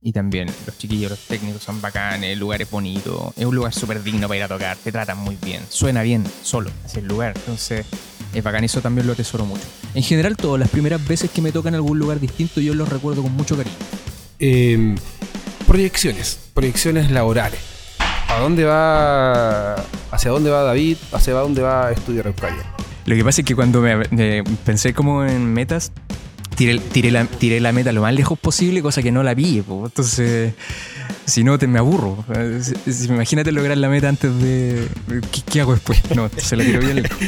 Y 0.00 0.12
también 0.12 0.48
los 0.64 0.78
chiquillos, 0.78 1.10
los 1.10 1.20
técnicos 1.26 1.62
son 1.62 1.82
bacanes, 1.82 2.30
el 2.32 2.38
lugar 2.38 2.62
es 2.62 2.70
bonito. 2.70 3.34
Es 3.36 3.44
un 3.44 3.54
lugar 3.54 3.74
súper 3.74 4.02
digno 4.02 4.26
para 4.26 4.38
ir 4.38 4.44
a 4.44 4.48
tocar. 4.48 4.78
Te 4.78 4.90
tratan 4.90 5.18
muy 5.18 5.36
bien. 5.44 5.60
Suena 5.68 6.00
bien 6.00 6.24
solo, 6.42 6.70
así 6.82 7.00
el 7.00 7.08
lugar. 7.08 7.34
Entonces, 7.36 7.84
es 8.32 8.42
bacán. 8.42 8.64
Eso 8.64 8.80
también 8.80 9.06
lo 9.06 9.12
atesoro 9.12 9.44
mucho. 9.44 9.64
En 9.94 10.02
general, 10.02 10.34
todas 10.34 10.58
las 10.58 10.70
primeras 10.70 11.06
veces 11.06 11.30
que 11.30 11.42
me 11.42 11.52
tocan 11.52 11.74
en 11.74 11.76
algún 11.76 11.98
lugar 11.98 12.20
distinto, 12.20 12.62
yo 12.62 12.72
los 12.72 12.88
recuerdo 12.88 13.20
con 13.22 13.32
mucho 13.32 13.54
cariño. 13.54 13.76
eh, 14.38 14.94
proyecciones. 15.66 16.38
Proyecciones 16.54 17.10
laborales. 17.10 17.75
¿A 18.36 18.40
dónde 18.40 18.64
va. 18.64 19.76
¿Hacia 20.10 20.30
dónde 20.30 20.50
va 20.50 20.62
David? 20.62 20.98
¿Hacia 21.10 21.32
dónde 21.32 21.62
va 21.62 21.90
Estudio 21.90 22.20
Araucaria? 22.20 22.64
Lo 23.06 23.16
que 23.16 23.24
pasa 23.24 23.40
es 23.40 23.46
que 23.46 23.54
cuando 23.54 23.80
me, 23.80 23.96
me 24.10 24.44
pensé 24.62 24.92
como 24.92 25.24
en 25.24 25.54
metas, 25.54 25.90
tiré, 26.54 27.10
la, 27.10 27.24
tiré 27.24 27.60
la 27.60 27.72
meta 27.72 27.92
lo 27.92 28.02
más 28.02 28.12
lejos 28.12 28.38
posible, 28.38 28.82
cosa 28.82 29.02
que 29.02 29.10
no 29.10 29.22
la 29.22 29.32
vi. 29.32 29.64
Entonces, 29.66 30.52
si 31.24 31.44
no, 31.44 31.58
te 31.58 31.66
me 31.66 31.78
aburro. 31.78 32.26
imagínate 33.08 33.52
lograr 33.52 33.78
la 33.78 33.88
meta 33.88 34.10
antes 34.10 34.38
de. 34.38 34.86
¿Qué, 35.50 35.62
hago 35.62 35.72
después? 35.72 35.98
No, 36.14 36.28
se 36.36 36.56
la 36.56 36.64
tiro 36.64 36.80
bien 36.80 37.02
lejos. 37.02 37.18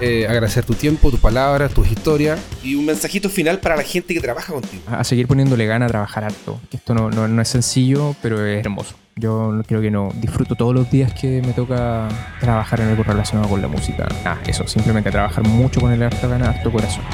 Eh, 0.00 0.26
agradecer 0.26 0.64
tu 0.64 0.74
tiempo, 0.74 1.12
tus 1.12 1.20
palabras, 1.20 1.72
tus 1.72 1.88
historias 1.88 2.40
y 2.64 2.74
un 2.74 2.86
mensajito 2.86 3.28
final 3.28 3.60
para 3.60 3.76
la 3.76 3.84
gente 3.84 4.12
que 4.12 4.20
trabaja 4.20 4.52
contigo. 4.52 4.82
A 4.88 5.04
seguir 5.04 5.28
poniéndole 5.28 5.64
gana 5.66 5.86
a 5.86 5.88
trabajar 5.88 6.24
harto. 6.24 6.60
Esto 6.72 6.92
no, 6.92 7.08
no, 7.08 7.28
no 7.28 7.40
es 7.40 7.48
sencillo, 7.48 8.16
pero 8.20 8.44
es 8.44 8.64
hermoso. 8.64 8.96
Yo 9.16 9.60
creo 9.66 9.82
que 9.82 9.90
no 9.90 10.10
disfruto 10.14 10.54
todos 10.54 10.74
los 10.74 10.90
días 10.90 11.12
que 11.12 11.42
me 11.42 11.52
toca 11.52 12.08
trabajar 12.40 12.80
en 12.80 12.88
algo 12.88 13.02
relacionado 13.02 13.48
con 13.48 13.60
la 13.60 13.68
música. 13.68 14.08
Ah, 14.24 14.38
eso, 14.46 14.66
simplemente 14.66 15.10
trabajar 15.10 15.46
mucho 15.46 15.80
con 15.80 15.92
el 15.92 16.02
harto 16.02 16.28
gana, 16.28 16.48
harto 16.48 16.72
corazón. 16.72 17.04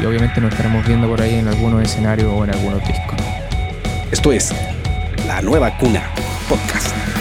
Y 0.00 0.06
obviamente 0.06 0.40
nos 0.40 0.50
estaremos 0.50 0.86
viendo 0.86 1.08
por 1.08 1.20
ahí 1.20 1.34
en 1.34 1.48
algunos 1.48 1.82
escenarios 1.82 2.32
o 2.32 2.44
en 2.44 2.50
algunos 2.50 2.80
discos. 2.86 3.16
Esto 4.10 4.32
es 4.32 4.54
La 5.26 5.42
Nueva 5.42 5.76
Cuna 5.76 6.02
Podcast. 6.48 7.11